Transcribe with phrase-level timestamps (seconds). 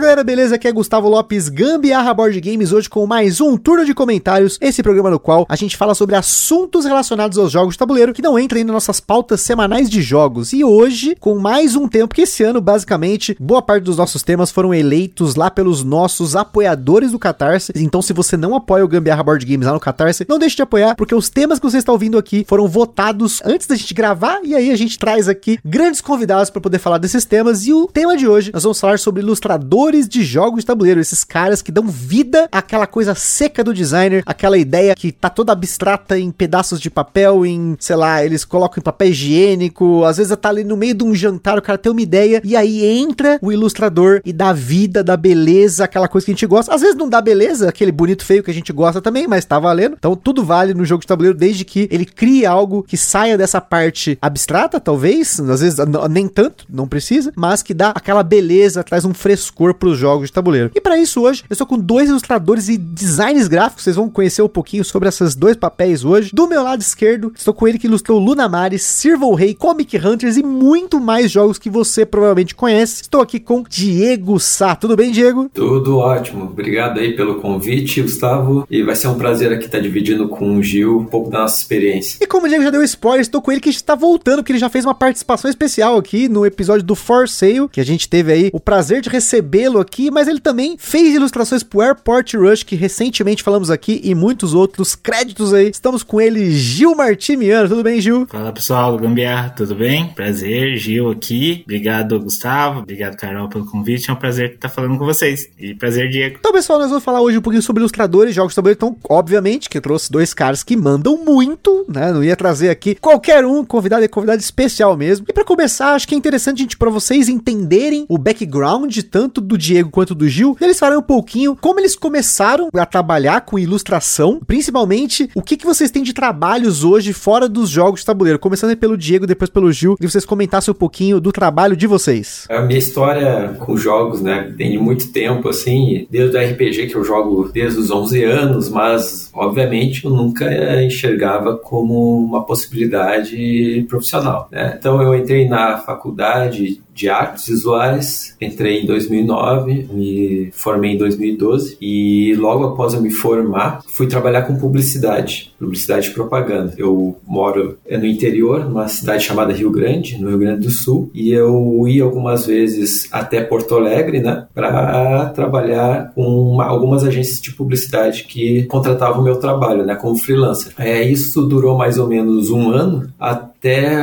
[0.00, 0.54] Galera, beleza?
[0.54, 4.82] Aqui é Gustavo Lopes, Gambiarra Board Games, hoje com mais um turno de comentários, esse
[4.82, 8.38] programa no qual a gente fala sobre assuntos relacionados aos jogos de tabuleiro que não
[8.38, 10.54] entram nas nossas pautas semanais de jogos.
[10.54, 14.50] E hoje, com mais um tempo, que esse ano, basicamente, boa parte dos nossos temas
[14.50, 17.70] foram eleitos lá pelos nossos apoiadores do Catarse.
[17.76, 20.62] Então, se você não apoia o Gambiarra Board Games lá no Catarse, não deixe de
[20.62, 24.40] apoiar, porque os temas que você está ouvindo aqui foram votados antes da gente gravar,
[24.44, 27.66] e aí a gente traz aqui grandes convidados para poder falar desses temas.
[27.66, 31.24] E o tema de hoje, nós vamos falar sobre ilustradores de jogos de tabuleiro, esses
[31.24, 36.18] caras que dão vida àquela coisa seca do designer, aquela ideia que tá toda abstrata
[36.18, 40.48] em pedaços de papel, em, sei lá, eles colocam em papel higiênico, às vezes tá
[40.48, 43.52] ali no meio de um jantar, o cara tem uma ideia, e aí entra o
[43.52, 46.74] ilustrador e dá vida, dá beleza, aquela coisa que a gente gosta.
[46.74, 49.58] Às vezes não dá beleza, aquele bonito feio que a gente gosta também, mas tá
[49.58, 49.96] valendo.
[49.98, 53.60] Então tudo vale no jogo de tabuleiro, desde que ele crie algo que saia dessa
[53.60, 55.78] parte abstrata, talvez, às vezes
[56.10, 59.98] nem tanto, não precisa, mas que dá aquela beleza, traz um frescor cor para os
[59.98, 60.70] jogos de tabuleiro.
[60.74, 64.42] E para isso hoje, eu estou com dois ilustradores e designs gráficos, vocês vão conhecer
[64.42, 66.30] um pouquinho sobre esses dois papéis hoje.
[66.32, 70.42] Do meu lado esquerdo, estou com ele que ilustrou Lunamares, Sirvo Rei, Comic Hunters e
[70.42, 73.02] muito mais jogos que você provavelmente conhece.
[73.02, 74.76] Estou aqui com Diego Sá.
[74.76, 75.50] Tudo bem, Diego?
[75.52, 76.44] Tudo ótimo.
[76.44, 78.66] Obrigado aí pelo convite, Gustavo.
[78.70, 81.58] E vai ser um prazer aqui estar dividindo com o Gil um pouco da nossa
[81.58, 82.18] experiência.
[82.20, 84.58] E como o Diego já deu spoiler, estou com ele que está voltando, porque ele
[84.58, 88.32] já fez uma participação especial aqui no episódio do For Sale, que a gente teve
[88.32, 92.74] aí o prazer de receber aqui, mas ele também fez ilustrações pro Airport Rush, que
[92.74, 95.70] recentemente falamos aqui, e muitos outros créditos aí.
[95.70, 97.68] Estamos com ele, Gil Martimiano.
[97.68, 98.26] Tudo bem, Gil?
[98.26, 100.08] Fala pessoal do Gambiarra, tudo bem?
[100.08, 101.62] Prazer, Gil aqui.
[101.64, 102.80] Obrigado, Gustavo.
[102.80, 104.10] Obrigado, Carol, pelo convite.
[104.10, 105.48] É um prazer estar falando com vocês.
[105.58, 106.36] E prazer, Diego.
[106.38, 108.78] Então, pessoal, nós vamos falar hoje um pouquinho sobre ilustradores, jogos de tabuleiro.
[108.78, 112.12] Então, obviamente, que eu trouxe dois caras que mandam muito, né?
[112.12, 115.26] Não ia trazer aqui qualquer um, convidado e convidado especial mesmo.
[115.28, 119.56] E para começar, acho que é interessante, gente, para vocês entenderem o background tanto do
[119.60, 124.40] Diego quanto do Gil, eles falaram um pouquinho como eles começaram a trabalhar com ilustração,
[124.44, 128.38] principalmente o que, que vocês têm de trabalhos hoje fora dos jogos de tabuleiro.
[128.38, 132.46] Começando pelo Diego, depois pelo Gil, e vocês comentassem um pouquinho do trabalho de vocês.
[132.48, 137.04] A minha história com jogos, né, tem muito tempo, assim, desde o RPG que eu
[137.04, 144.76] jogo desde os 11 anos, mas, obviamente, eu nunca enxergava como uma possibilidade profissional, né?
[144.78, 148.36] Então, eu entrei na faculdade de artes visuais.
[148.40, 154.42] Entrei em 2009, me formei em 2012 e logo após eu me formar, fui trabalhar
[154.42, 156.74] com publicidade, publicidade e propaganda.
[156.76, 161.30] Eu moro no interior, numa cidade chamada Rio Grande, no Rio Grande do Sul, e
[161.32, 167.52] eu ia algumas vezes até Porto Alegre, né, para trabalhar com uma, algumas agências de
[167.52, 170.72] publicidade que contratavam o meu trabalho, né, como freelancer.
[170.78, 173.49] É, isso durou mais ou menos um ano, até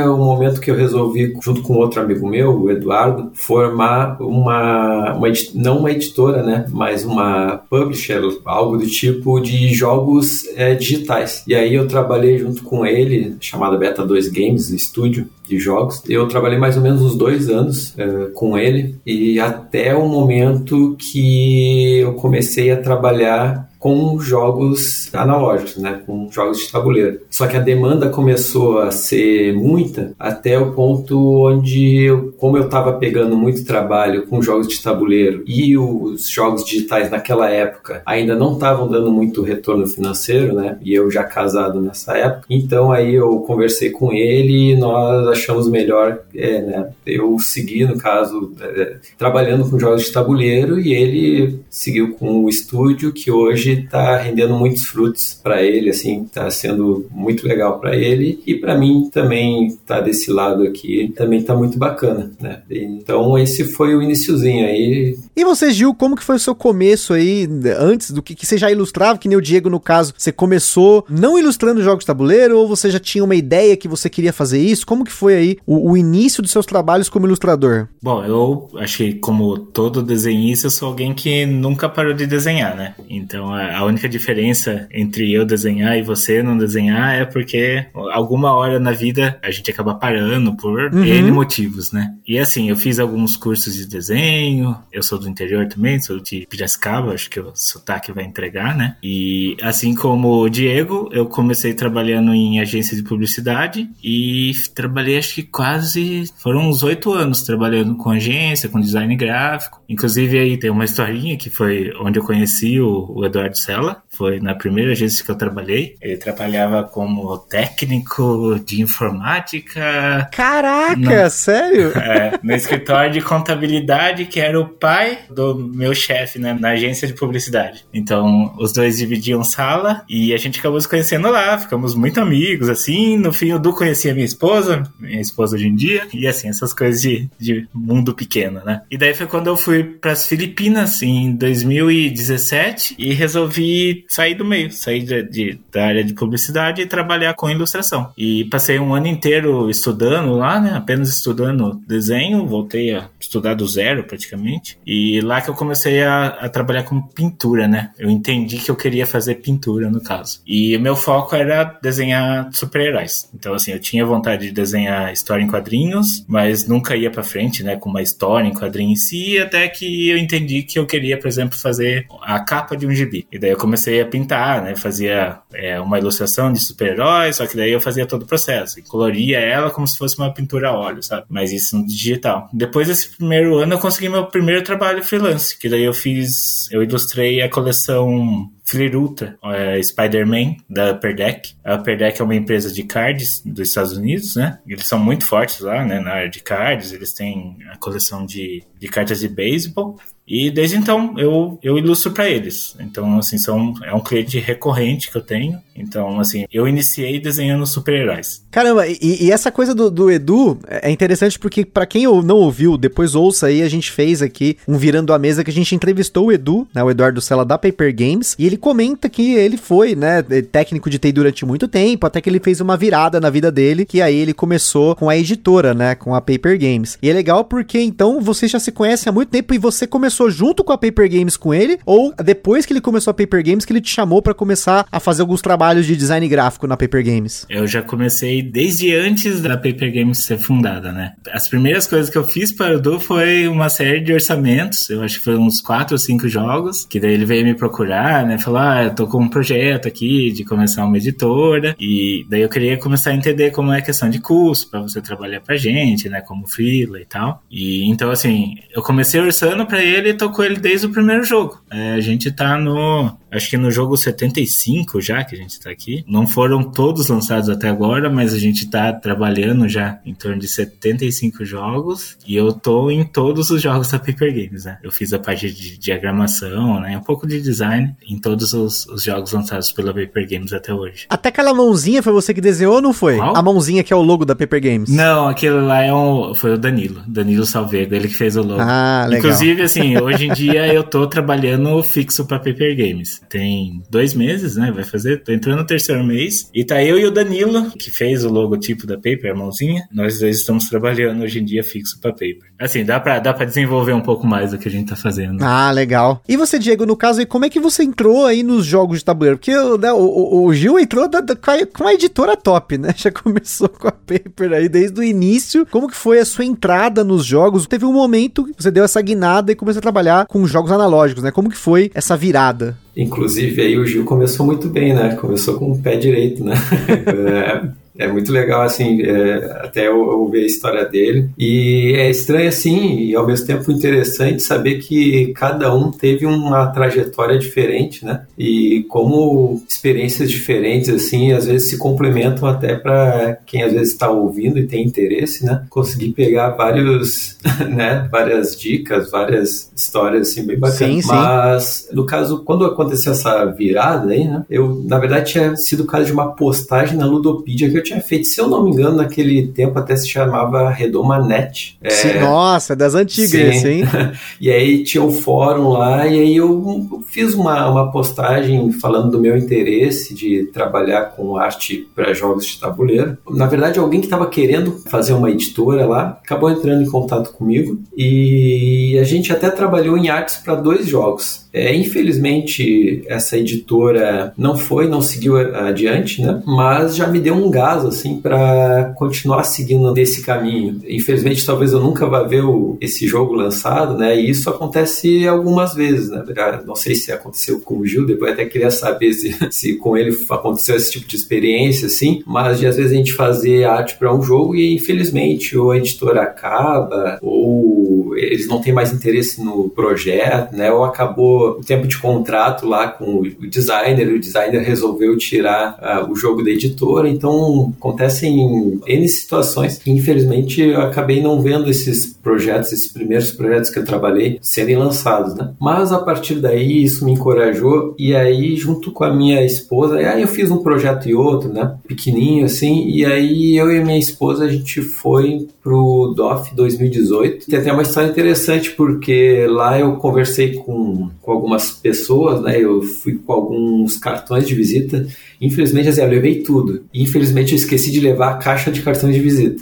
[0.07, 5.27] o momento que eu resolvi, junto com outro amigo meu, o Eduardo, formar uma, uma
[5.55, 11.43] não uma editora, né, mas uma publisher, algo do tipo de jogos é, digitais.
[11.47, 16.03] E aí eu trabalhei junto com ele, chamada Beta 2 Games, estúdio de jogos.
[16.07, 20.95] Eu trabalhei mais ou menos uns dois anos é, com ele e até o momento
[20.99, 27.21] que eu comecei a trabalhar com jogos analógicos, né, com jogos de tabuleiro.
[27.29, 32.65] Só que a demanda começou a ser muita até o ponto onde, eu, como eu
[32.65, 38.35] estava pegando muito trabalho com jogos de tabuleiro e os jogos digitais naquela época ainda
[38.35, 43.15] não estavam dando muito retorno financeiro, né, e eu já casado nessa época, então aí
[43.15, 48.97] eu conversei com ele e nós achamos melhor, é, né, eu segui no caso é,
[49.17, 54.55] trabalhando com jogos de tabuleiro e ele seguiu com o estúdio que hoje está rendendo
[54.55, 59.77] muitos frutos para ele, assim, está sendo muito legal para ele e para mim também
[59.85, 62.61] tá desse lado aqui, também tá muito bacana, né?
[62.69, 65.17] Então esse foi o iníciozinho aí.
[65.37, 67.47] E você, Gil, como que foi o seu começo aí,
[67.77, 71.05] antes do que, que você já ilustrava, que nem o Diego no caso, você começou
[71.07, 74.59] não ilustrando jogos de tabuleiro ou você já tinha uma ideia que você queria fazer
[74.59, 74.83] isso?
[74.83, 77.87] Como que foi aí o, o início dos seus trabalhos como ilustrador?
[78.01, 82.75] Bom, eu acho que como todo desenhista, eu sou alguém que nunca parou de desenhar,
[82.75, 82.95] né?
[83.07, 88.79] Então a única diferença entre eu desenhar e você não desenhar é porque alguma hora
[88.79, 91.05] na vida a gente acaba parando por uhum.
[91.05, 92.15] N motivos, né?
[92.27, 96.47] E assim, eu fiz alguns cursos de desenho, eu sou do interior também, sou de
[96.49, 98.97] Piracicaba, acho que o sotaque vai entregar, né?
[99.01, 105.35] E assim como o Diego, eu comecei trabalhando em agência de publicidade e trabalhei acho
[105.35, 109.81] que quase, foram uns oito anos trabalhando com agência, com design gráfico.
[109.87, 114.39] Inclusive aí tem uma historinha que foi onde eu conheci o, o Eduardo Sela, foi
[114.39, 115.95] na primeira agência que eu trabalhei.
[116.01, 120.27] Ele trabalhava como técnico de informática.
[120.31, 121.93] Caraca, no, sério?
[122.07, 127.07] É, no escritório de contabilidade, que era o pai do meu chefe né, na agência
[127.07, 127.85] de publicidade.
[127.93, 132.69] Então, os dois dividiam sala e a gente acabou se conhecendo lá, ficamos muito amigos,
[132.69, 133.17] assim.
[133.17, 136.73] No fim, o Du conhecia minha esposa, minha esposa hoje em dia, e assim, essas
[136.73, 138.81] coisas de, de mundo pequeno, né?
[138.89, 144.45] E daí foi quando eu fui para as Filipinas em 2017 e resolvi sair do
[144.45, 148.11] meio, sair de, de, da área de publicidade e trabalhar com ilustração.
[148.17, 150.73] E passei um ano inteiro estudando lá, né?
[150.75, 154.77] Apenas estudando desenho, voltei a estudar do zero praticamente.
[154.85, 157.91] E lá que eu comecei a, a trabalhar com pintura, né?
[157.97, 160.41] Eu entendi que eu queria fazer pintura no caso.
[160.45, 163.29] E o meu foco era desenhar super-heróis.
[163.33, 167.63] Então, assim, eu tinha vontade de desenhar história em quadrinhos, mas nunca ia para frente,
[167.63, 167.75] né?
[167.75, 171.27] Com uma história em quadrinho em si, até que eu entendi que eu queria, por
[171.27, 173.27] exemplo, fazer a capa de um gibi.
[173.31, 174.75] E daí eu comecei a pintar, né?
[174.75, 178.79] Fazia é, uma ilustração de super-heróis, só que daí eu fazia todo o processo.
[178.79, 181.25] E coloria ela como se fosse uma pintura a óleo, sabe?
[181.29, 182.49] Mas isso no digital.
[182.53, 186.83] Depois desse primeiro ano eu consegui meu primeiro trabalho freelance, que daí eu fiz, eu
[186.83, 191.55] ilustrei a coleção Fliruta, é, Spider-Man, da Upper Deck.
[191.63, 194.59] A Upper Deck é uma empresa de cards dos Estados Unidos, né?
[194.67, 196.91] Eles são muito fortes lá, né, na área de cards.
[196.91, 199.97] Eles têm a coleção de, de cartas de beisebol.
[200.27, 202.75] E desde então eu, eu ilustro para eles.
[202.79, 205.59] Então, assim, são, é um cliente recorrente que eu tenho.
[205.75, 208.43] Então, assim, eu iniciei desenhando super-heróis.
[208.49, 212.77] Caramba, e, e, essa coisa do, do Edu é interessante porque, para quem não ouviu,
[212.77, 216.25] depois ouça aí, a gente fez aqui um Virando a Mesa que a gente entrevistou
[216.25, 219.95] o Edu, né, o Eduardo Sela da Paper Games, e ele comenta que ele foi,
[219.95, 223.51] né, técnico de TI durante muito tempo, até que ele fez uma virada na vida
[223.51, 226.97] dele, que aí ele começou com a editora, né, com a Paper Games.
[227.01, 230.16] E é legal porque, então, você já se conhece há muito tempo e você começou
[230.17, 233.43] começou junto com a Paper Games com ele, ou depois que ele começou a Paper
[233.43, 236.75] Games que ele te chamou para começar a fazer alguns trabalhos de design gráfico na
[236.75, 237.45] Paper Games?
[237.49, 241.13] Eu já comecei desde antes da Paper Games ser fundada, né?
[241.31, 245.03] As primeiras coisas que eu fiz para o Du foi uma série de orçamentos, eu
[245.03, 248.39] acho que foi uns quatro ou cinco jogos, que daí ele veio me procurar, né?
[248.39, 252.49] Falar, ah, eu tô com um projeto aqui de começar uma editora, e daí eu
[252.49, 256.09] queria começar a entender como é a questão de custo para você trabalhar pra gente,
[256.09, 256.21] né?
[256.21, 257.43] Como freela e tal.
[257.51, 261.61] E então, assim, eu comecei orçando para ele ele tocou ele desde o primeiro jogo.
[261.69, 265.69] É, a gente tá no acho que no jogo 75 já que a gente tá
[265.69, 266.03] aqui.
[266.07, 270.47] Não foram todos lançados até agora, mas a gente tá trabalhando já em torno de
[270.47, 274.77] 75 jogos e eu tô em todos os jogos da Paper Games, né?
[274.83, 276.97] Eu fiz a parte de diagramação, né?
[276.97, 281.05] Um pouco de design em todos os, os jogos lançados pela Paper Games até hoje.
[281.09, 283.17] Até aquela mãozinha foi você que desenhou ou não foi?
[283.17, 283.35] Qual?
[283.35, 284.89] A mãozinha que é o logo da Paper Games.
[284.89, 288.61] Não, aquele lá é um, foi o Danilo, Danilo Salvego, ele que fez o logo.
[288.61, 289.25] Ah, legal.
[289.25, 294.55] Inclusive, assim, hoje em dia eu tô trabalhando fixo para Paper Games tem dois meses,
[294.55, 294.71] né?
[294.71, 296.49] Vai fazer, tô entrando no terceiro mês.
[296.53, 299.87] E tá eu e o Danilo, que fez o logotipo da Paper, a mãozinha.
[299.91, 302.51] Nós dois estamos trabalhando hoje em dia fixo pra Paper.
[302.59, 305.43] Assim, dá pra, dá pra desenvolver um pouco mais do que a gente tá fazendo.
[305.43, 306.21] Ah, legal.
[306.27, 309.05] E você, Diego, no caso aí, como é que você entrou aí nos jogos de
[309.05, 309.37] tabuleiro?
[309.37, 312.93] Porque né, o, o, Gil entrou da, da, com a editora top, né?
[312.97, 315.65] Já começou com a Paper aí desde o início.
[315.69, 317.67] Como que foi a sua entrada nos jogos?
[317.67, 321.23] Teve um momento que você deu essa guinada e começou a trabalhar com jogos analógicos,
[321.23, 321.31] né?
[321.31, 322.77] Como que foi essa virada?
[322.97, 325.15] Inclusive, aí o Gil começou muito bem, né?
[325.15, 326.55] Começou com o pé direito, né?
[327.97, 331.29] é, muito legal, assim, é, até eu, eu, ver a história dele.
[331.37, 336.67] E é estranho, assim, e ao mesmo tempo interessante saber que cada um teve uma
[336.67, 338.25] trajetória diferente, né?
[338.37, 344.09] E como experiências diferentes, assim, às vezes se complementam até para quem às vezes está
[344.09, 345.63] ouvindo e tem interesse, né?
[345.69, 347.37] Conseguir pegar vários,
[347.69, 348.07] né?
[348.11, 350.77] Várias dicas, várias histórias, assim, bem bacanas.
[350.77, 351.07] Sim, sim.
[351.07, 354.45] Mas, no caso, quando aconteceu essa virada aí, né?
[354.49, 358.01] Eu, na verdade, tinha sido o caso de uma postagem na Ludopedia que eu tinha
[358.01, 361.77] feito, se eu não me engano, naquele tempo até se chamava Redoma Net.
[361.81, 362.19] É...
[362.19, 363.67] Nossa, das antigas, Sim.
[363.67, 363.83] hein?
[364.39, 369.11] e aí tinha o um fórum lá, e aí eu fiz uma, uma postagem falando
[369.11, 373.17] do meu interesse de trabalhar com arte para jogos de tabuleiro.
[373.29, 377.79] Na verdade, alguém que estava querendo fazer uma editora lá acabou entrando em contato comigo
[377.95, 381.46] e a gente até trabalhou em artes para dois jogos.
[381.53, 386.41] É, infelizmente, essa editora não foi, não seguiu adiante, né?
[386.45, 390.79] Mas já me deu um gás assim para continuar seguindo nesse caminho.
[390.87, 394.19] Infelizmente, talvez eu nunca vá ver o, esse jogo lançado, né?
[394.19, 396.23] E isso acontece algumas vezes, né?
[396.65, 400.17] Não sei se aconteceu com o Gil, depois até queria saber se, se com ele
[400.29, 402.21] aconteceu esse tipo de experiência, assim.
[402.25, 406.21] Mas às vezes a gente fazer arte para um jogo e infelizmente ou a editora
[406.23, 410.71] acaba ou eles não têm mais interesse no projeto, né?
[410.71, 416.11] Ou acabou o tempo de contrato lá com o designer, o designer resolveu tirar uh,
[416.11, 422.13] o jogo da editora, então acontecem N situações que infelizmente eu acabei não vendo esses
[422.13, 425.53] projetos, esses primeiros projetos que eu trabalhei serem lançados, né?
[425.59, 430.21] Mas a partir daí isso me encorajou e aí junto com a minha esposa, aí
[430.21, 431.75] eu fiz um projeto e outro, né?
[431.87, 437.45] Pequenininho assim, e aí eu e minha esposa a gente foi pro DOF 2018.
[437.47, 442.57] Tem até uma história interessante porque lá eu conversei com, com algumas pessoas, né?
[442.57, 445.05] Eu fui com alguns cartões de visita.
[445.41, 446.85] Infelizmente, assim, eu levei tudo.
[446.93, 449.61] Infelizmente, eu esqueci de levar a caixa de cartões de visita.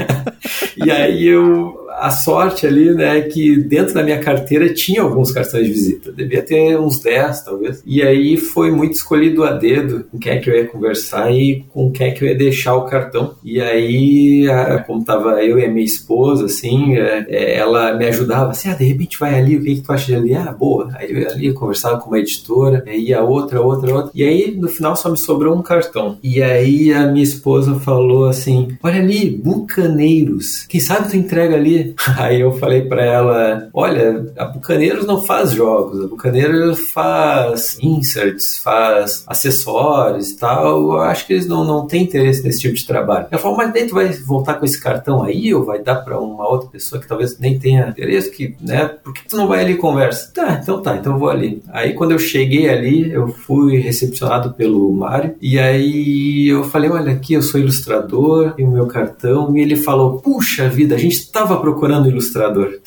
[0.74, 5.66] e aí eu a sorte ali, né, que dentro da minha carteira tinha alguns cartões
[5.66, 6.12] de visita.
[6.12, 7.82] Devia ter uns 10, talvez.
[7.86, 11.64] E aí foi muito escolhido a dedo com quem é que eu ia conversar e
[11.70, 13.34] com quem é que eu ia deixar o cartão.
[13.42, 14.46] E aí,
[14.86, 18.74] como tava eu e a minha esposa, assim, é, é, ela me ajudava, assim, ah,
[18.74, 20.34] de repente vai ali, o que, que tu acha de ali?
[20.34, 20.90] Ah, boa.
[20.94, 24.10] Aí eu ia ali, conversava com uma editora, aí a outra, outra, outra.
[24.14, 26.18] E aí, no final, só me sobrou um cartão.
[26.22, 30.64] E aí a minha esposa falou assim, olha ali, Bucaneiros.
[30.68, 31.85] Quem sabe tu entrega ali
[32.18, 38.58] Aí eu falei para ela: olha, a Bucaneiros não faz jogos, a Bucaneiros faz inserts,
[38.58, 40.92] faz acessórios e tal.
[40.92, 43.26] Eu acho que eles não, não têm interesse nesse tipo de trabalho.
[43.30, 46.18] Ela falou: mas daí tu vai voltar com esse cartão aí ou vai dar para
[46.18, 48.30] uma outra pessoa que talvez nem tenha interesse?
[48.30, 48.90] Que, né?
[49.02, 50.32] Por que tu não vai ali e conversa?
[50.34, 51.62] Tá, então tá, então eu vou ali.
[51.68, 57.12] Aí quando eu cheguei ali, eu fui recepcionado pelo Mário e aí eu falei: olha,
[57.12, 59.56] aqui eu sou ilustrador e o meu cartão.
[59.56, 62.78] E ele falou: puxa vida, a gente estava procurando procurando ilustrador.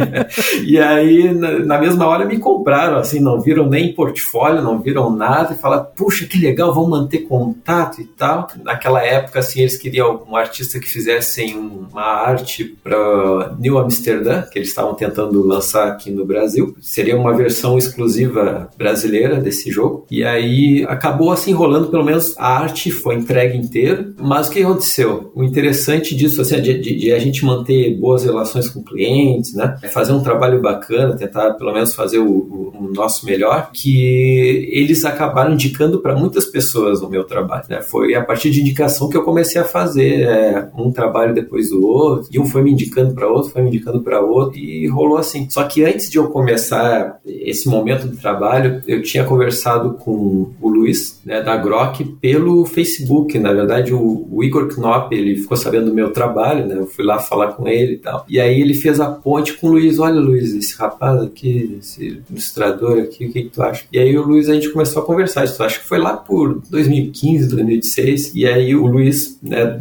[0.64, 5.10] e aí, na, na, mesma hora, me compraram, assim, não viram nem portfólio, não viram
[5.10, 8.48] nada, e falaram, puxa, que legal, vamos manter contato e tal.
[8.64, 14.58] Naquela época, assim, eles queriam um artista que fizessem uma arte para New Amsterdã, que
[14.58, 16.74] eles estavam tentando lançar aqui no Brasil.
[16.80, 20.06] Seria uma versão exclusiva brasileira desse jogo.
[20.10, 24.08] E aí, acabou assim, rolando, pelo menos a arte foi entregue inteira.
[24.18, 25.30] Mas o que aconteceu?
[25.34, 29.54] O interessante disso, assim, de, de, de a gente manter boas relações relações com clientes,
[29.54, 29.76] né?
[29.82, 34.68] É fazer um trabalho bacana, tentar pelo menos fazer o, o, o nosso melhor, que
[34.70, 37.64] eles acabaram indicando para muitas pessoas o meu trabalho.
[37.68, 37.82] Né?
[37.82, 41.84] Foi a partir de indicação que eu comecei a fazer é, um trabalho depois do
[41.84, 45.18] outro, e um foi me indicando para outro, foi me indicando para outro, e rolou
[45.18, 45.48] assim.
[45.50, 50.68] Só que antes de eu começar esse momento de trabalho, eu tinha conversado com o
[50.68, 53.38] Luiz, né, da Grok, pelo Facebook.
[53.38, 56.76] Na verdade, o, o Igor Knopp, ele ficou sabendo do meu trabalho, né?
[56.76, 58.24] Eu fui lá falar com ele e tal.
[58.28, 59.98] E aí ele fez a ponte com o Luiz.
[59.98, 63.84] Olha, Luiz, esse rapaz aqui, esse ilustrador aqui, o que, que tu acha?
[63.92, 65.44] E aí o Luiz, a gente começou a conversar.
[65.44, 68.32] Isso acho que foi lá por 2015, 2016.
[68.34, 69.80] E aí o Luiz, né,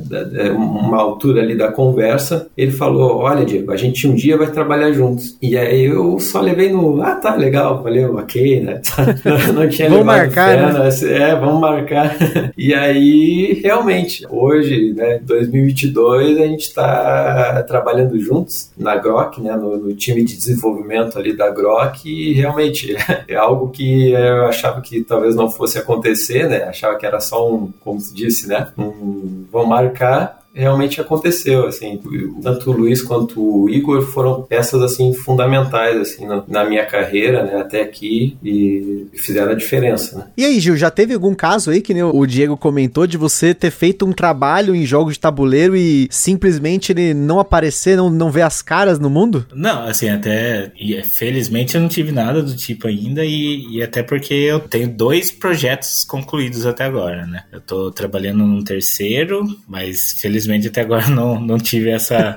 [0.56, 4.92] uma altura ali da conversa, ele falou: Olha, Diego, a gente um dia vai trabalhar
[4.92, 5.38] juntos.
[5.42, 7.02] E aí eu só levei no.
[7.02, 8.82] Ah, tá, legal, valeu, ok, né?
[9.54, 10.90] Não tinha Vamos marcar, né?
[11.04, 12.16] É, vamos marcar.
[12.58, 19.56] e aí, realmente, hoje, né, 2022, a gente está trabalhando junto juntos na Grok, né,
[19.56, 22.96] no, no, time de desenvolvimento ali da Grok, e realmente
[23.28, 27.52] é algo que eu achava que talvez não fosse acontecer, né, achava que era só
[27.52, 32.02] um, como se disse, né, um, vão marcar, realmente aconteceu, assim,
[32.42, 37.44] tanto o Luiz quanto o Igor foram peças, assim, fundamentais, assim, na, na minha carreira,
[37.44, 40.26] né, até aqui, e fizeram a diferença, né.
[40.36, 43.54] E aí, Gil, já teve algum caso aí, que nem o Diego comentou, de você
[43.54, 48.32] ter feito um trabalho em jogos de tabuleiro e simplesmente ele não aparecer, não, não
[48.32, 49.46] ver as caras no mundo?
[49.54, 54.02] Não, assim, até, e, felizmente eu não tive nada do tipo ainda, e, e até
[54.02, 57.44] porque eu tenho dois projetos concluídos até agora, né.
[57.52, 62.36] Eu tô trabalhando num terceiro, mas felizmente infelizmente até agora não, não tive essa,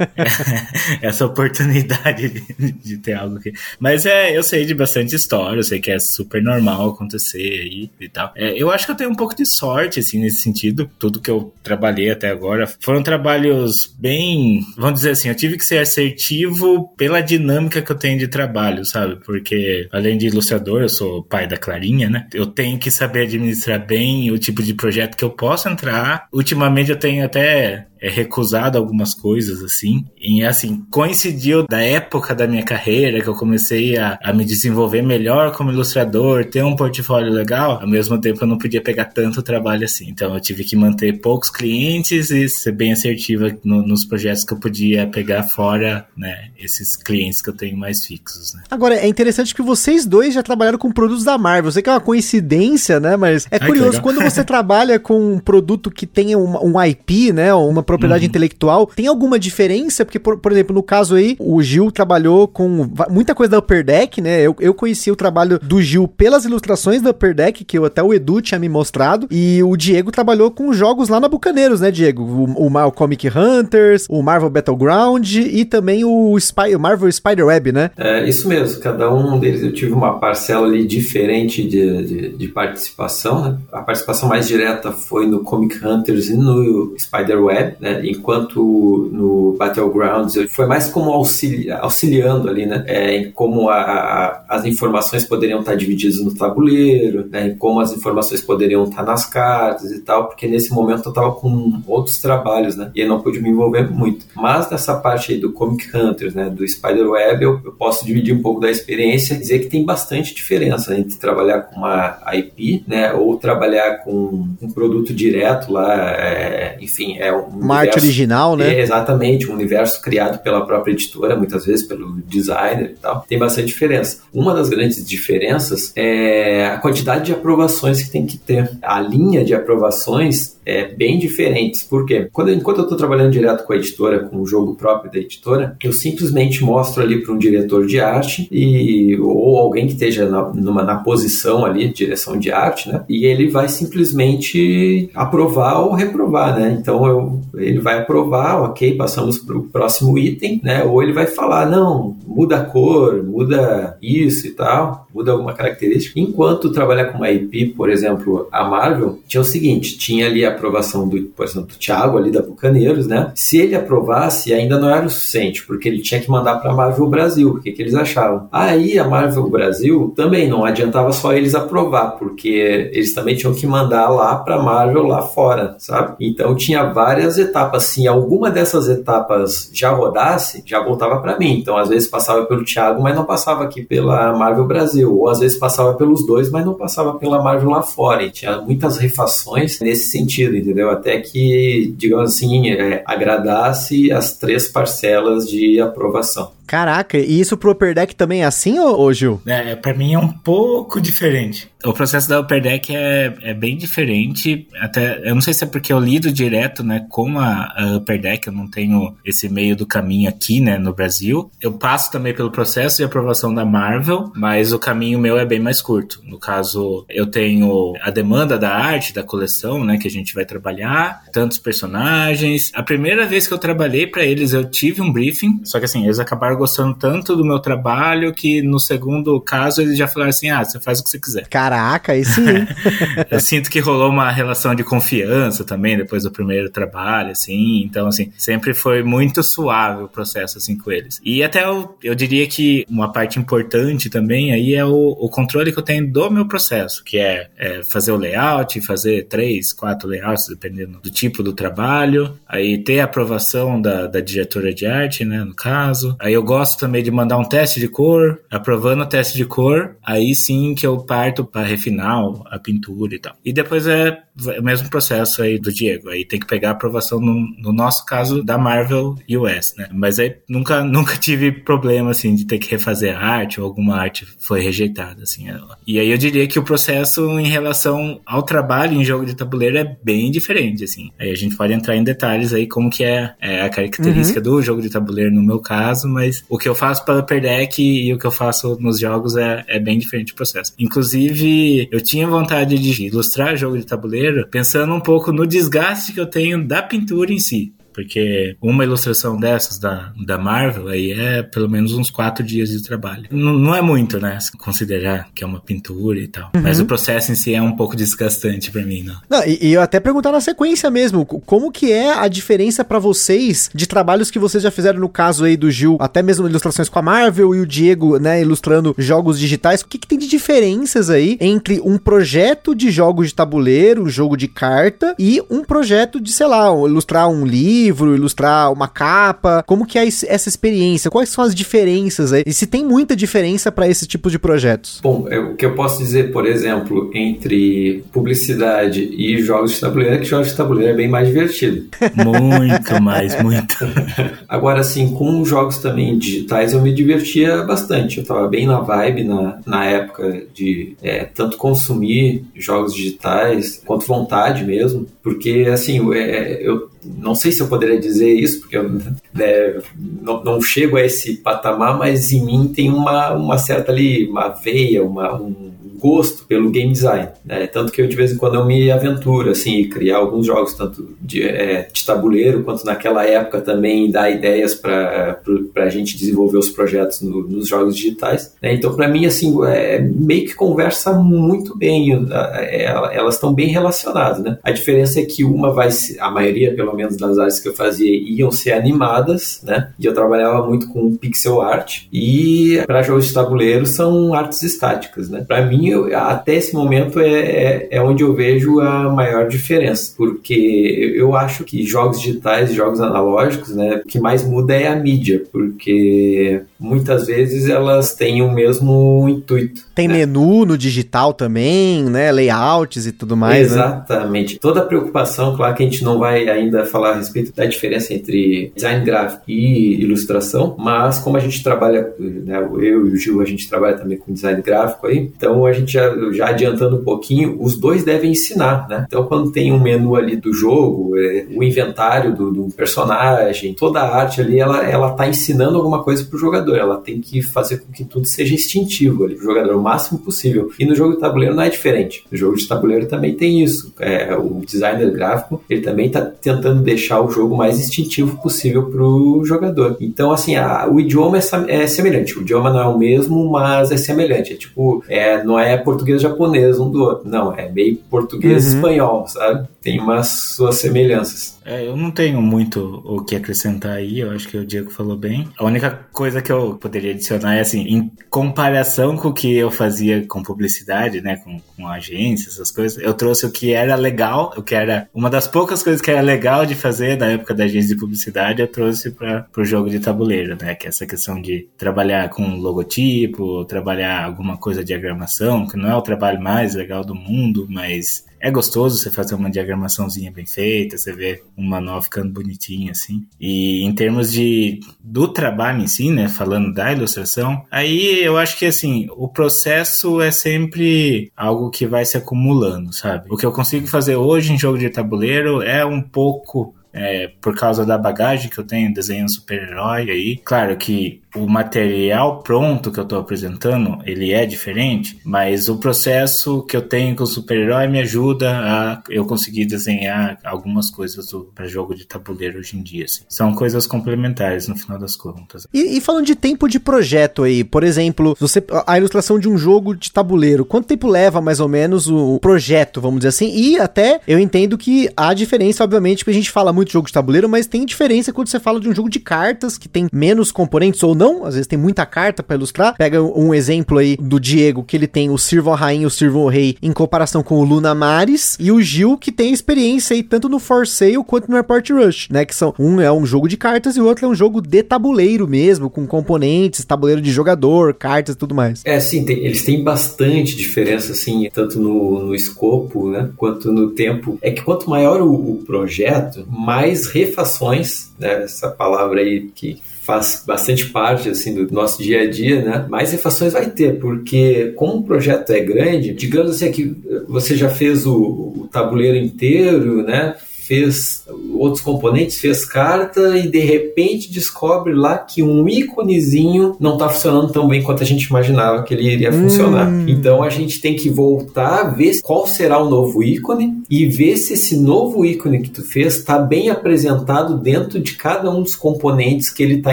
[1.00, 3.52] essa oportunidade de, de, ter algo aqui.
[3.78, 7.90] Mas é, eu sei de bastante história, eu sei que é super normal acontecer aí
[8.00, 8.32] e tal.
[8.36, 10.90] É, eu acho que eu tenho um pouco de sorte, assim, nesse sentido.
[10.98, 15.64] Tudo que eu trabalhei até agora foram trabalhos bem, vamos dizer assim, eu tive que
[15.64, 19.16] ser assertivo pela dinâmica que eu tenho de trabalho, sabe?
[19.24, 22.26] Porque além de ilustrador, eu sou pai da Clarinha, né?
[22.34, 26.26] Eu tenho que saber administrar bem o tipo de projeto que eu posso entrar.
[26.32, 30.04] Ultimamente eu tenho até é, recusado algumas coisas, assim.
[30.20, 35.02] E, assim, coincidiu da época da minha carreira que eu comecei a, a me desenvolver
[35.02, 39.42] melhor como ilustrador, ter um portfólio legal, ao mesmo tempo eu não podia pegar tanto
[39.42, 40.08] trabalho assim.
[40.08, 44.52] Então eu tive que manter poucos clientes e ser bem assertiva no, nos projetos que
[44.52, 48.62] eu podia pegar fora, né, esses clientes que eu tenho mais fixos, né.
[48.70, 51.68] Agora, é interessante que vocês dois já trabalharam com produtos da Marvel.
[51.68, 55.34] Eu sei que é uma coincidência, né, mas é Ai, curioso, quando você trabalha com
[55.34, 58.28] um produto que tenha um, um IP, né, uma propriedade uhum.
[58.28, 60.04] intelectual, tem alguma diferença?
[60.04, 63.84] Porque, por, por exemplo, no caso aí, o Gil trabalhou com muita coisa da Upper
[63.84, 67.78] Deck, né, eu, eu conheci o trabalho do Gil pelas ilustrações da Upper Deck, que
[67.78, 71.28] eu, até o Edu tinha me mostrado, e o Diego trabalhou com jogos lá na
[71.28, 72.22] Bucaneiros, né, Diego?
[72.22, 77.72] O, o, o Comic Hunters, o Marvel Battleground e também o, Spy, o Marvel Spider-Web,
[77.72, 77.90] né?
[77.96, 82.48] É, isso mesmo, cada um deles eu tive uma parcela ali diferente de, de, de
[82.48, 83.58] participação, né?
[83.72, 88.00] A participação mais direta foi no Comic Hunters e no Spider-Web, né?
[88.04, 92.84] Enquanto no Battlegrounds foi mais como auxili auxiliando ali, né?
[92.86, 97.48] É, em como a, a, as informações poderiam estar divididas no tabuleiro, né?
[97.48, 101.32] Em como as informações poderiam estar nas cartas e tal, porque nesse momento eu estava
[101.32, 102.90] com outros trabalhos, né?
[102.94, 104.26] E eu não pude me envolver muito.
[104.34, 106.50] Mas nessa parte aí do Comic Hunters, né?
[106.50, 110.34] Do Spider-Web, eu, eu posso dividir um pouco da experiência e dizer que tem bastante
[110.34, 113.12] diferença entre trabalhar com uma IP, né?
[113.12, 118.74] Ou trabalhar com um produto direto lá, é, enfim, é um uma arte original, né?
[118.74, 123.24] É, exatamente, um universo criado pela própria editora, muitas vezes pelo designer e tal.
[123.28, 124.18] Tem bastante diferença.
[124.32, 128.70] Uma das grandes diferenças é a quantidade de aprovações que tem que ter.
[128.82, 131.82] A linha de aprovações é, bem diferentes.
[131.82, 132.28] Por quê?
[132.32, 135.76] Quando, enquanto eu estou trabalhando direto com a editora, com o jogo próprio da editora,
[135.82, 140.48] eu simplesmente mostro ali para um diretor de arte e, ou alguém que esteja na,
[140.50, 143.04] numa, na posição ali de direção de arte, né?
[143.08, 146.78] E ele vai simplesmente aprovar ou reprovar, né?
[146.80, 150.84] Então eu, ele vai aprovar, ok, passamos para o próximo item, né?
[150.84, 156.20] Ou ele vai falar, não, muda a cor, muda isso e tal, muda alguma característica.
[156.20, 160.59] Enquanto trabalhar com uma IP, por exemplo, a Marvel, tinha o seguinte, tinha ali a
[160.60, 163.32] aprovação do, por exemplo, do Thiago ali da Bucaneiros, né?
[163.34, 166.74] Se ele aprovasse, ainda não era o suficiente, porque ele tinha que mandar para a
[166.74, 167.50] Marvel Brasil.
[167.50, 168.48] O que, que eles achavam?
[168.52, 173.66] Aí a Marvel Brasil também não adiantava só eles aprovar, porque eles também tinham que
[173.66, 176.16] mandar lá para Marvel lá fora, sabe?
[176.20, 177.84] Então tinha várias etapas.
[177.84, 181.58] Se alguma dessas etapas já rodasse, já voltava para mim.
[181.58, 185.16] Então às vezes passava pelo Thiago, mas não passava aqui pela Marvel Brasil.
[185.16, 188.22] Ou às vezes passava pelos dois, mas não passava pela Marvel lá fora.
[188.22, 190.90] E tinha muitas refações nesse sentido sentido, entendeu?
[190.90, 196.52] Até que, digamos assim, é, agradasse as três parcelas de aprovação.
[196.70, 199.42] Caraca, e isso pro Upper Deck também é assim, ô, ô Gil?
[199.44, 201.68] É, pra mim é um pouco diferente.
[201.84, 204.68] O processo da Upper Deck é, é bem diferente.
[204.78, 208.20] Até, eu não sei se é porque eu lido direto, né, com a, a Upper
[208.20, 211.50] Deck, eu não tenho esse meio do caminho aqui, né, no Brasil.
[211.60, 215.58] Eu passo também pelo processo de aprovação da Marvel, mas o caminho meu é bem
[215.58, 216.20] mais curto.
[216.22, 220.44] No caso, eu tenho a demanda da arte, da coleção, né, que a gente vai
[220.44, 222.70] trabalhar, tantos personagens.
[222.74, 226.04] A primeira vez que eu trabalhei para eles, eu tive um briefing, só que assim,
[226.04, 230.50] eles acabaram gostando tanto do meu trabalho que no segundo caso eles já falaram assim:
[230.50, 231.48] ah, você faz o que você quiser.
[231.48, 232.44] Caraca, aí sim.
[233.30, 237.82] eu sinto que rolou uma relação de confiança também depois do primeiro trabalho, assim.
[237.82, 241.20] Então, assim, sempre foi muito suave o processo, assim, com eles.
[241.24, 245.72] E até eu, eu diria que uma parte importante também aí é o, o controle
[245.72, 250.08] que eu tenho do meu processo, que é, é fazer o layout, fazer três, quatro
[250.08, 252.36] layouts, dependendo do tipo do trabalho.
[252.46, 256.16] Aí ter a aprovação da, da diretora de arte, né, no caso.
[256.18, 259.96] Aí eu gosto também de mandar um teste de cor, aprovando o teste de cor,
[260.04, 263.34] aí sim que eu parto para refinar a pintura e tal.
[263.44, 264.20] E depois é
[264.58, 268.04] o mesmo processo aí do Diego, aí tem que pegar a aprovação no, no nosso
[268.04, 269.88] caso da Marvel US, né?
[269.92, 273.96] Mas aí nunca, nunca tive problema assim de ter que refazer a arte ou alguma
[273.96, 275.46] arte foi rejeitada assim.
[275.86, 279.78] E aí eu diria que o processo em relação ao trabalho em jogo de tabuleiro
[279.78, 281.10] é bem diferente assim.
[281.18, 284.56] Aí a gente pode entrar em detalhes aí como que é, é a característica uhum.
[284.56, 287.82] do jogo de tabuleiro no meu caso, mas o que eu faço para Upper Deck
[287.82, 290.72] e o que eu faço nos jogos é, é bem diferente o processo.
[290.78, 296.20] Inclusive, eu tinha vontade de ilustrar jogo de tabuleiro pensando um pouco no desgaste que
[296.20, 297.72] eu tenho da pintura em si.
[298.00, 302.82] Porque uma ilustração dessas da, da Marvel aí é pelo menos uns quatro dias de
[302.82, 303.26] trabalho.
[303.30, 304.38] N não é muito, né?
[304.40, 306.50] Se considerar que é uma pintura e tal.
[306.54, 306.62] Uhum.
[306.62, 309.16] Mas o processo em si é um pouco desgastante para mim, não.
[309.28, 312.98] não e, e, eu até perguntar na sequência mesmo, como que é a diferença para
[312.98, 316.88] vocês de trabalhos que vocês já fizeram no caso aí do Gil, até mesmo ilustrações
[316.88, 319.82] com a Marvel e o Diego, né, ilustrando jogos digitais.
[319.82, 324.08] O que, que tem de diferenças aí entre um projeto de jogos de tabuleiro, um
[324.08, 328.88] jogo de carta e um projeto de, sei lá, ilustrar um livro livro, ilustrar uma
[328.88, 329.62] capa?
[329.66, 331.10] Como que é essa experiência?
[331.10, 332.44] Quais são as diferenças aí?
[332.46, 335.00] E se tem muita diferença para esse tipo de projetos?
[335.02, 340.14] Bom, é, o que eu posso dizer, por exemplo, entre publicidade e jogos de tabuleiro
[340.14, 341.88] é que jogos de tabuleiro é bem mais divertido.
[342.14, 343.76] Muito mais, muito.
[344.48, 348.18] Agora, assim, com jogos também digitais eu me divertia bastante.
[348.18, 354.06] Eu tava bem na vibe na, na época de é, tanto consumir jogos digitais quanto
[354.06, 358.90] vontade mesmo, porque assim, é, eu não sei se eu poderia dizer isso, porque eu
[358.90, 364.28] né, não, não, chego a esse patamar, mas em mim tem uma, uma certa ali,
[364.28, 367.66] uma veia, uma, um gosto pelo game design, né?
[367.66, 371.10] Tanto que eu de vez em quando eu me aventuro, assim, criar alguns jogos, tanto
[371.20, 375.40] de, é, de tabuleiro, quanto naquela época também dar ideias para
[375.76, 378.54] a gente desenvolver os projetos no, nos jogos digitais.
[378.62, 378.74] Né?
[378.74, 384.40] Então, para mim, assim, é, meio que conversa muito bem, é, elas estão bem relacionadas,
[384.40, 384.58] né?
[384.62, 388.10] A diferença é que uma vai, a maioria, pelo menos das áreas que eu fazia,
[388.10, 389.92] iam ser animadas, né?
[389.98, 395.28] E eu trabalhava muito com pixel art, e para jogos de tabuleiro são artes estáticas,
[395.28, 395.44] né?
[395.46, 400.14] Para mim, eu, até esse momento é, é, é, onde eu vejo a maior diferença,
[400.16, 404.96] porque eu acho que jogos digitais jogos analógicos, né, o que mais muda é a
[404.96, 409.82] mídia, porque muitas vezes elas têm o mesmo intuito.
[409.94, 410.18] Tem né?
[410.18, 413.56] menu no digital também, né, layouts e tudo mais.
[413.56, 413.62] Né?
[413.62, 414.54] Exatamente.
[414.54, 414.58] Né?
[414.60, 418.14] Toda a preocupação, claro que a gente não vai ainda falar a respeito da diferença
[418.14, 423.40] entre design gráfico e ilustração, mas como a gente trabalha, né, eu e o Gil,
[423.40, 426.96] a gente trabalha também com design gráfico aí, então a gente gente já, já adiantando
[426.96, 429.04] um pouquinho, os dois devem ensinar, né?
[429.06, 434.00] Então, quando tem um menu ali do jogo, é, o inventário do, do, personagem, toda
[434.00, 436.76] a arte ali, ela, ela tá ensinando alguma coisa pro jogador.
[436.76, 440.70] Ela tem que fazer com que tudo seja instintivo ali pro jogador, o máximo possível.
[440.78, 442.24] E no jogo de tabuleiro não é diferente.
[442.30, 443.92] No jogo de tabuleiro também tem isso.
[443.98, 449.42] É, o designer gráfico, ele também tá tentando deixar o jogo mais instintivo possível pro
[449.44, 449.96] jogador.
[450.00, 452.38] Então, assim, a, o idioma é, é semelhante.
[452.38, 454.52] O idioma não é o mesmo, mas é semelhante.
[454.52, 457.28] É tipo, é, não é é português japonês um do outro.
[457.28, 458.74] Não, é meio português uhum.
[458.74, 459.68] espanhol, sabe?
[459.80, 461.58] Tem umas suas semelhanças.
[461.64, 465.16] É, eu não tenho muito o que acrescentar aí, eu acho que o Diego falou
[465.16, 465.48] bem.
[465.58, 469.70] A única coisa que eu poderia adicionar é assim, em comparação com o que eu
[469.70, 474.52] fazia com publicidade, né, com, com agência, essas coisas, eu trouxe o que era legal,
[474.56, 477.64] o que era uma das poucas coisas que era legal de fazer na época da
[477.64, 481.40] agência de publicidade, eu trouxe para o jogo de tabuleiro, né, que é essa questão
[481.40, 486.74] de trabalhar com logotipo, trabalhar alguma coisa de diagramação, que não é o trabalho mais
[486.74, 491.64] legal do mundo, mas é gostoso você fazer uma diagramaçãozinha bem feita, você vê um
[491.64, 493.26] manual ficando bonitinho assim.
[493.38, 498.58] E em termos de do trabalho em si, né, falando da ilustração, aí eu acho
[498.58, 503.26] que assim, o processo é sempre algo que vai se acumulando, sabe?
[503.30, 507.54] O que eu consigo fazer hoje em jogo de tabuleiro é um pouco é, por
[507.54, 510.36] causa da bagagem que eu tenho desenhando super-herói aí.
[510.44, 516.62] Claro que o material pronto que eu estou apresentando, ele é diferente, mas o processo
[516.64, 521.66] que eu tenho com o super-herói me ajuda a eu conseguir desenhar algumas coisas para
[521.66, 523.04] jogo de tabuleiro hoje em dia.
[523.04, 523.22] Assim.
[523.28, 525.66] São coisas complementares no final das contas.
[525.72, 529.56] E, e, falando de tempo de projeto aí, por exemplo, você, a ilustração de um
[529.56, 533.52] jogo de tabuleiro, quanto tempo leva mais ou menos o, projeto, vamos dizer assim?
[533.54, 537.06] E até eu entendo que há diferença, obviamente, porque a gente fala muito de jogo
[537.06, 540.08] de tabuleiro, mas tem diferença quando você fala de um jogo de cartas que tem
[540.12, 542.96] menos componentes ou não, às vezes tem muita carta para ilustrar.
[542.96, 546.48] Pega um exemplo aí do Diego, que ele tem o Sirvo Rainha e o Sirvo
[546.48, 550.48] Rei em comparação com o Luna Mares, e o Gil, que tem experiência aí tanto
[550.48, 552.46] no For Sale quanto no Airport Rush, né?
[552.46, 554.82] Que são um é um jogo de cartas e o outro é um jogo de
[554.82, 558.80] tabuleiro mesmo, com componentes, tabuleiro de jogador, cartas e tudo mais.
[558.86, 563.90] É, sim, tem, eles têm bastante diferença, assim, tanto no, no escopo, né, quanto no
[563.90, 564.38] tempo.
[564.40, 569.78] É que quanto maior o, o projeto, mais refações, né, essa palavra aí que
[570.10, 572.86] faz bastante parte assim do nosso dia a dia, né?
[572.88, 576.96] Mais refações vai ter, porque como o projeto é grande, digamos assim que
[577.28, 580.34] você já fez o, o tabuleiro inteiro, né?
[580.70, 587.08] Fez outros componentes, fez carta e de repente descobre lá que um íconezinho não está
[587.08, 589.42] funcionando tão bem quanto a gente imaginava que ele iria hum.
[589.42, 589.90] funcionar.
[590.08, 594.52] Então a gente tem que voltar, ver qual será o novo ícone e ver se
[594.52, 599.50] esse novo ícone que tu fez está bem apresentado dentro de cada um dos componentes
[599.50, 599.92] que ele está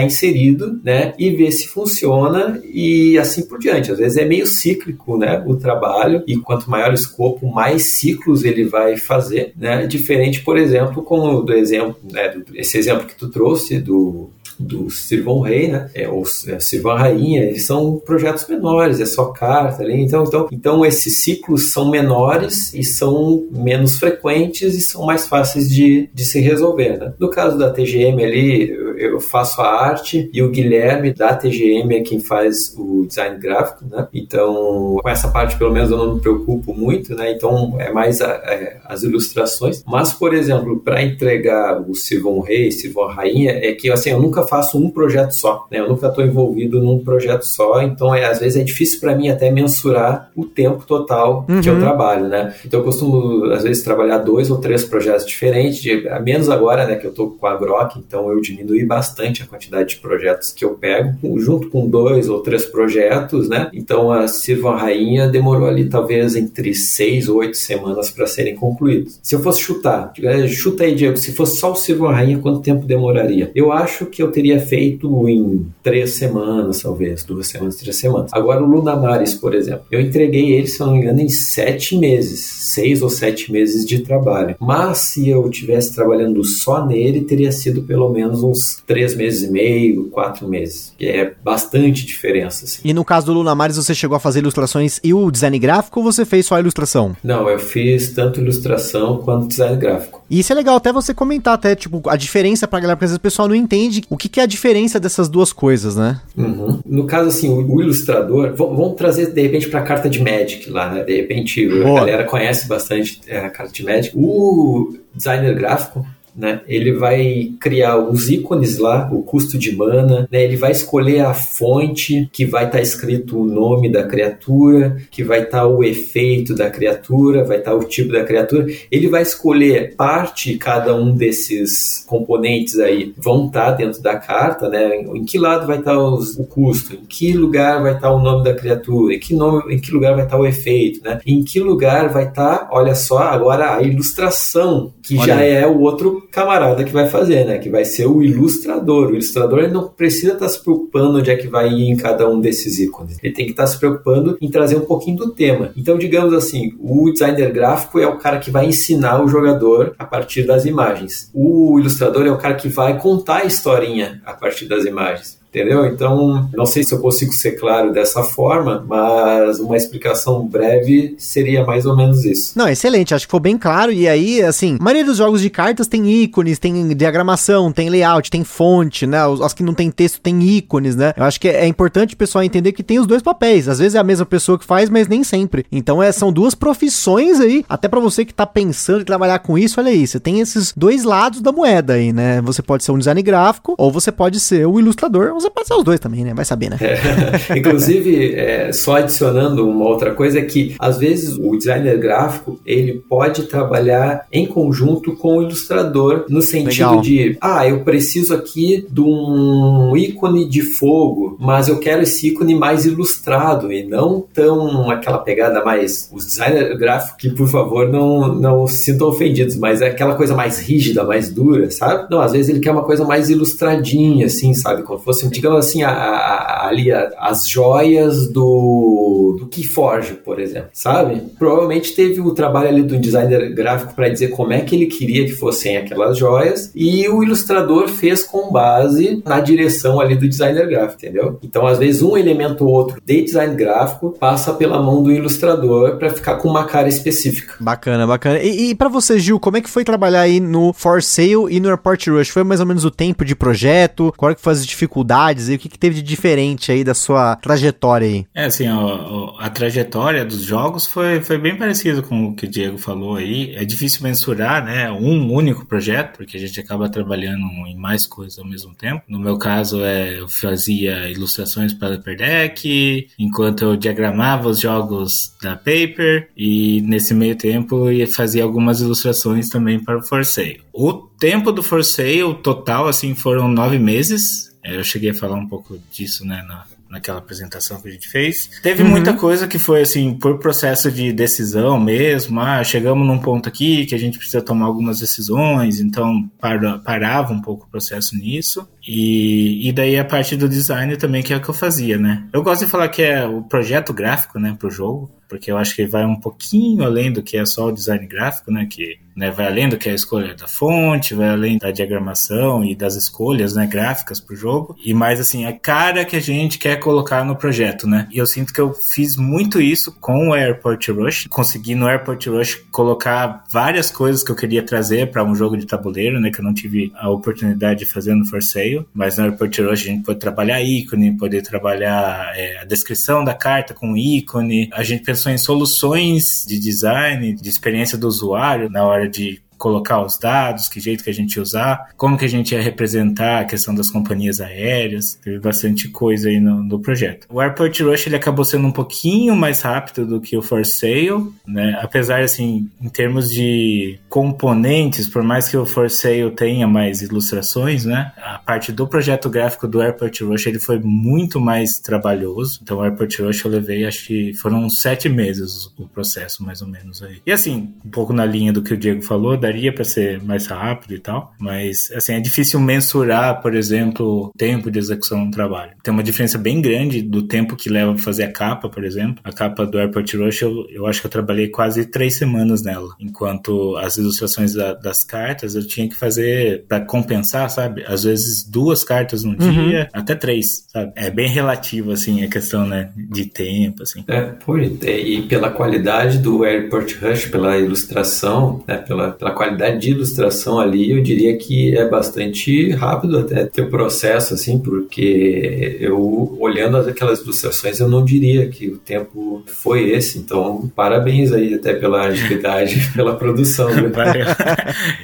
[0.00, 1.12] inserido, né?
[1.18, 3.90] E ver se funciona e assim por diante.
[3.90, 5.42] Às vezes é meio cíclico, né?
[5.44, 9.84] O trabalho e quanto maior o escopo, mais ciclos ele vai fazer, né?
[9.88, 10.67] Diferente, por exemplo,
[11.02, 15.90] como do exemplo, né, esse exemplo que tu trouxe do do Sirvão Rei, né?
[15.94, 20.00] É, ou é, Sirvão Rainha, eles são projetos menores, é só carta ali.
[20.02, 25.70] Então, então, então esses ciclos são menores e são menos frequentes e são mais fáceis
[25.70, 27.12] de, de se resolver, né?
[27.18, 32.00] No caso da TGM ali, eu faço a arte e o Guilherme da TGM é
[32.00, 34.08] quem faz o design gráfico, né?
[34.12, 37.32] Então, com essa parte, pelo menos, eu não me preocupo muito, né?
[37.32, 39.82] Então, é mais a, é, as ilustrações.
[39.86, 44.42] Mas, por exemplo, para entregar o Silvão Rei, Silvão Rainha, é que, assim, eu nunca
[44.48, 45.78] faço um projeto só, né?
[45.78, 49.28] Eu nunca estou envolvido num projeto só, então, é, às vezes, é difícil para mim
[49.28, 51.60] até mensurar o tempo total uhum.
[51.60, 51.80] que eu uhum.
[51.80, 52.54] trabalho, né?
[52.64, 56.96] Então, eu costumo, às vezes, trabalhar dois ou três projetos diferentes, de, menos agora, né,
[56.96, 60.64] que eu estou com a Grok, então eu diminui bastante a quantidade de projetos que
[60.64, 63.70] eu pego, junto com dois ou três projetos, né?
[63.72, 69.18] Então a Silva Rainha demorou ali talvez entre seis ou oito semanas para serem concluídos.
[69.22, 70.12] Se eu fosse chutar,
[70.48, 73.50] chuta aí, Diego, se fosse só o Silva Rainha, quanto tempo demoraria?
[73.54, 78.30] Eu acho que eu teria feito em três semanas, talvez, duas semanas, três semanas.
[78.32, 81.98] Agora o Lunamares, por exemplo, eu entreguei ele, se eu não me engano, em sete
[81.98, 84.54] meses, seis ou sete meses de trabalho.
[84.60, 89.50] Mas se eu tivesse trabalhando só nele, teria sido pelo menos uns três meses e
[89.50, 90.92] meio, quatro meses.
[90.96, 92.64] Que é bastante diferença.
[92.64, 92.80] Assim.
[92.84, 95.98] E no caso do Luna Mares, você chegou a fazer ilustrações e o design gráfico
[95.98, 97.16] ou você fez só a ilustração?
[97.24, 100.24] Não, eu fiz tanto ilustração quanto design gráfico.
[100.30, 103.10] E isso é legal até você comentar, até, tipo, a diferença pra galera, porque às
[103.10, 106.20] vezes o pessoal não entende o que, que é a diferença dessas duas coisas, né?
[106.36, 106.80] Uhum.
[106.84, 110.90] No caso, assim, o, o ilustrador, vamos trazer de repente pra carta de Magic lá,
[110.92, 111.04] né?
[111.04, 111.90] De repente Boa.
[111.90, 114.16] a galera conhece bastante é, a carta de Magic.
[114.16, 116.06] O designer gráfico,
[116.38, 116.60] né?
[116.68, 120.44] Ele vai criar os ícones lá, o custo de mana, né?
[120.44, 125.24] Ele vai escolher a fonte que vai estar tá escrito o nome da criatura, que
[125.24, 128.66] vai estar tá o efeito da criatura, vai estar tá o tipo da criatura.
[128.90, 134.68] Ele vai escolher parte cada um desses componentes aí vão estar tá dentro da carta,
[134.68, 135.00] né?
[135.00, 136.94] Em que lado vai estar tá os, o custo?
[136.94, 139.14] Em que lugar vai estar tá o nome da criatura?
[139.14, 141.20] Em que nome, em que lugar vai estar o efeito, né?
[141.26, 145.26] Em que lugar vai estar, olha só, agora a ilustração, que olha.
[145.26, 147.58] já é o outro camarada que vai fazer, né?
[147.58, 149.08] Que vai ser o ilustrador.
[149.08, 152.28] O ilustrador ele não precisa estar se preocupando onde é que vai ir em cada
[152.28, 153.18] um desses ícones.
[153.22, 155.72] Ele tem que estar se preocupando em trazer um pouquinho do tema.
[155.76, 160.04] Então, digamos assim, o designer gráfico é o cara que vai ensinar o jogador a
[160.04, 161.30] partir das imagens.
[161.32, 165.37] O ilustrador é o cara que vai contar a historinha a partir das imagens.
[165.50, 165.86] Entendeu?
[165.86, 171.64] Então, não sei se eu consigo ser claro dessa forma, mas uma explicação breve seria
[171.64, 172.52] mais ou menos isso.
[172.54, 173.90] Não, excelente, acho que foi bem claro.
[173.90, 178.30] E aí, assim, a maioria dos jogos de cartas tem ícones, tem diagramação, tem layout,
[178.30, 179.26] tem fonte, né?
[179.26, 181.14] Os, que não tem texto tem ícones, né?
[181.16, 183.68] Eu acho que é, é, importante o pessoal entender que tem os dois papéis.
[183.68, 185.64] Às vezes é a mesma pessoa que faz, mas nem sempre.
[185.72, 189.56] Então, é, são duas profissões aí, até para você que tá pensando em trabalhar com
[189.56, 192.42] isso, olha aí, você tem esses dois lados da moeda aí, né?
[192.42, 195.74] Você pode ser um design gráfico ou você pode ser o ilustrador você pode ser
[195.74, 196.34] os dois também, né?
[196.34, 196.78] Vai saber, né?
[196.80, 196.98] É.
[197.58, 203.02] Inclusive, é, só adicionando uma outra coisa é que, às vezes, o designer gráfico, ele
[203.08, 207.00] pode trabalhar em conjunto com o ilustrador, no sentido Legal.
[207.00, 212.54] de, ah, eu preciso aqui de um ícone de fogo, mas eu quero esse ícone
[212.54, 216.10] mais ilustrado e não tão aquela pegada mais...
[216.12, 220.34] Os designers gráficos que, por favor, não, não se sintam ofendidos, mas é aquela coisa
[220.34, 222.08] mais rígida, mais dura, sabe?
[222.10, 224.82] Não, às vezes ele quer uma coisa mais ilustradinha, assim, sabe?
[224.82, 230.70] Como fosse digamos assim, a, a, ali a, as joias do, do Keyforge, por exemplo,
[230.72, 231.22] sabe?
[231.38, 235.24] Provavelmente teve o trabalho ali do designer gráfico para dizer como é que ele queria
[235.24, 240.68] que fossem aquelas joias e o ilustrador fez com base na direção ali do designer
[240.68, 241.38] gráfico, entendeu?
[241.42, 245.96] Então, às vezes, um elemento ou outro de design gráfico passa pela mão do ilustrador
[245.96, 247.54] para ficar com uma cara específica.
[247.60, 248.38] Bacana, bacana.
[248.40, 251.60] E, e para você, Gil, como é que foi trabalhar aí no For Sale e
[251.60, 252.28] no Airport Rush?
[252.28, 254.12] Foi mais ou menos o tempo de projeto?
[254.16, 255.17] Qual é que foi as dificuldades?
[255.48, 258.26] E o que, que teve de diferente aí da sua trajetória aí?
[258.34, 262.78] É, assim, a, trajetória dos jogos foi, foi bem parecido com o que o Diego
[262.78, 263.54] falou aí.
[263.54, 268.38] É difícil mensurar, né, um único projeto, porque a gente acaba trabalhando em mais coisas
[268.38, 269.02] ao mesmo tempo.
[269.08, 275.34] No meu caso, é, eu fazia ilustrações para Upper Deck, enquanto eu diagramava os jogos
[275.42, 280.62] da Paper, e nesse meio tempo eu fazia algumas ilustrações também para o For Sale.
[280.72, 285.46] O tempo do For Sale total, assim, foram nove meses, eu cheguei a falar um
[285.46, 288.50] pouco disso, né, na, naquela apresentação que a gente fez.
[288.62, 288.90] Teve uhum.
[288.90, 292.40] muita coisa que foi assim, por processo de decisão mesmo.
[292.40, 297.32] Ah, chegamos num ponto aqui que a gente precisa tomar algumas decisões, então para, parava
[297.32, 298.66] um pouco o processo nisso.
[298.86, 302.26] E, e daí a parte do design também, que é o que eu fazia, né?
[302.32, 305.76] Eu gosto de falar que é o projeto gráfico, né, pro jogo, porque eu acho
[305.76, 309.32] que vai um pouquinho além do que é só o design gráfico, né, que né?
[309.32, 312.94] Vai além do que é a escolha da fonte, vai além da diagramação e das
[312.94, 317.24] escolhas, né, gráficas pro jogo, e mais assim, a cara que a gente quer colocar
[317.24, 318.06] no projeto, né?
[318.12, 322.24] E eu sinto que eu fiz muito isso com o Airport Rush, consegui no Airport
[322.28, 326.38] Rush colocar várias coisas que eu queria trazer para um jogo de tabuleiro, né, que
[326.38, 329.90] eu não tive a oportunidade de fazer no For Sale, mas no Airport Rush a
[329.90, 335.02] gente pode trabalhar ícone, poder trabalhar é, a descrição da carta com ícone, a gente
[335.02, 340.68] pensou em soluções de design, de experiência do usuário na hora de colocar os dados,
[340.68, 343.74] que jeito que a gente ia usar, como que a gente ia representar a questão
[343.74, 345.18] das companhias aéreas.
[345.22, 347.26] Teve bastante coisa aí no, no projeto.
[347.28, 351.32] O Airport Rush ele acabou sendo um pouquinho mais rápido do que o For Sale,
[351.46, 351.78] né?
[351.82, 357.84] Apesar, assim, em termos de componentes, por mais que o For Sale tenha mais ilustrações,
[357.84, 358.12] né?
[358.16, 362.60] A parte do projeto gráfico do Airport Rush ele foi muito mais trabalhoso.
[362.62, 366.68] Então, o Airport Rush eu levei, acho que foram sete meses o processo, mais ou
[366.68, 367.20] menos aí.
[367.26, 370.22] E assim, um pouco na linha do que o Diego falou, da daria para ser
[370.22, 375.24] mais rápido e tal, mas assim é difícil mensurar, por exemplo, o tempo de execução
[375.24, 375.72] do trabalho.
[375.82, 379.20] Tem uma diferença bem grande do tempo que leva para fazer a capa, por exemplo.
[379.24, 382.90] A capa do Airport Rush, eu, eu acho que eu trabalhei quase três semanas nela,
[383.00, 387.84] enquanto as ilustrações da, das cartas eu tinha que fazer para compensar, sabe?
[387.86, 389.68] Às vezes duas cartas num uhum.
[389.68, 390.92] dia, até três, sabe?
[390.94, 394.04] É bem relativo assim a questão, né, de tempo, assim.
[394.06, 399.90] É, por, e pela qualidade do Airport Rush, pela ilustração, né, pela, pela qualidade de
[399.92, 406.36] ilustração ali, eu diria que é bastante rápido até ter o processo, assim, porque eu,
[406.40, 410.18] olhando aquelas ilustrações, eu não diria que o tempo foi esse.
[410.18, 413.70] Então, parabéns aí até pela agilidade, pela produção.
[413.70, 413.92] Né?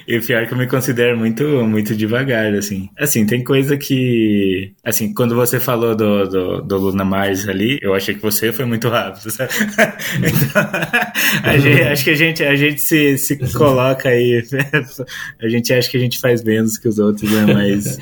[0.09, 2.89] e pior que eu me considero muito, muito devagar, assim.
[2.99, 4.73] Assim, tem coisa que...
[4.85, 8.65] Assim, quando você falou do, do, do Luna Mars ali, eu achei que você foi
[8.65, 9.53] muito rápido, sabe?
[11.39, 14.45] então, gente, acho que a gente, a gente se, se coloca aí aí
[15.43, 17.53] a gente acha que a gente faz menos que os outros, né?
[17.53, 17.99] Mas.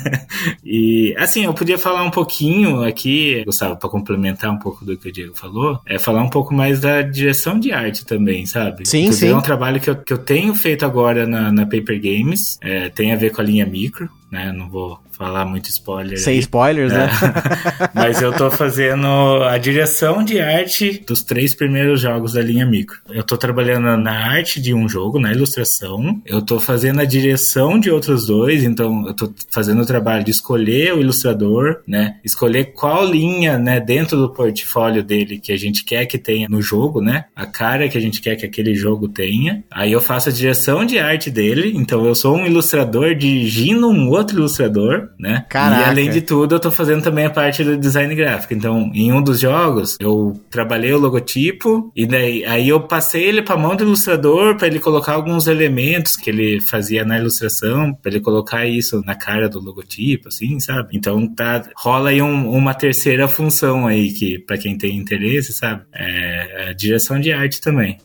[0.64, 5.08] e assim, eu podia falar um pouquinho aqui, Gustavo, para complementar um pouco do que
[5.08, 8.86] o Diego falou, é falar um pouco mais da direção de arte também, sabe?
[8.86, 9.28] Sim, sim.
[9.28, 12.88] É um trabalho que eu, que eu tenho feito agora na, na Paper Games, é,
[12.88, 14.52] tem a ver com a linha micro, né?
[14.52, 16.18] Não vou falar muito spoiler.
[16.18, 16.40] Sem aí.
[16.40, 17.08] spoilers, né?
[17.08, 17.90] É.
[17.94, 19.06] Mas eu tô fazendo
[19.44, 22.98] a direção de arte dos três primeiros jogos da linha micro.
[23.08, 26.20] Eu tô trabalhando na arte de um jogo, na ilustração.
[26.26, 30.30] Eu tô fazendo a direção de outros dois, então eu tô fazendo o trabalho de
[30.30, 32.16] escolher o ilustrador, né?
[32.24, 36.60] Escolher qual linha, né, dentro do portfólio dele que a gente quer que tenha no
[36.60, 37.26] jogo, né?
[37.36, 39.62] A cara que a gente quer que aquele jogo tenha.
[39.70, 44.10] Aí eu faço a direção de arte dele, então eu sou um ilustrador dirigindo um
[44.14, 45.44] outro ilustrador né?
[45.48, 45.82] Caraca.
[45.82, 48.54] E além de tudo, eu tô fazendo também a parte do design gráfico.
[48.54, 53.42] Então, em um dos jogos, eu trabalhei o logotipo e daí aí eu passei ele
[53.42, 58.12] para mão do ilustrador para ele colocar alguns elementos que ele fazia na ilustração, para
[58.12, 60.90] ele colocar isso na cara do logotipo, assim, sabe?
[60.92, 65.82] Então, tá rola aí um, uma terceira função aí que para quem tem interesse, sabe?
[65.92, 67.98] É a direção de arte também.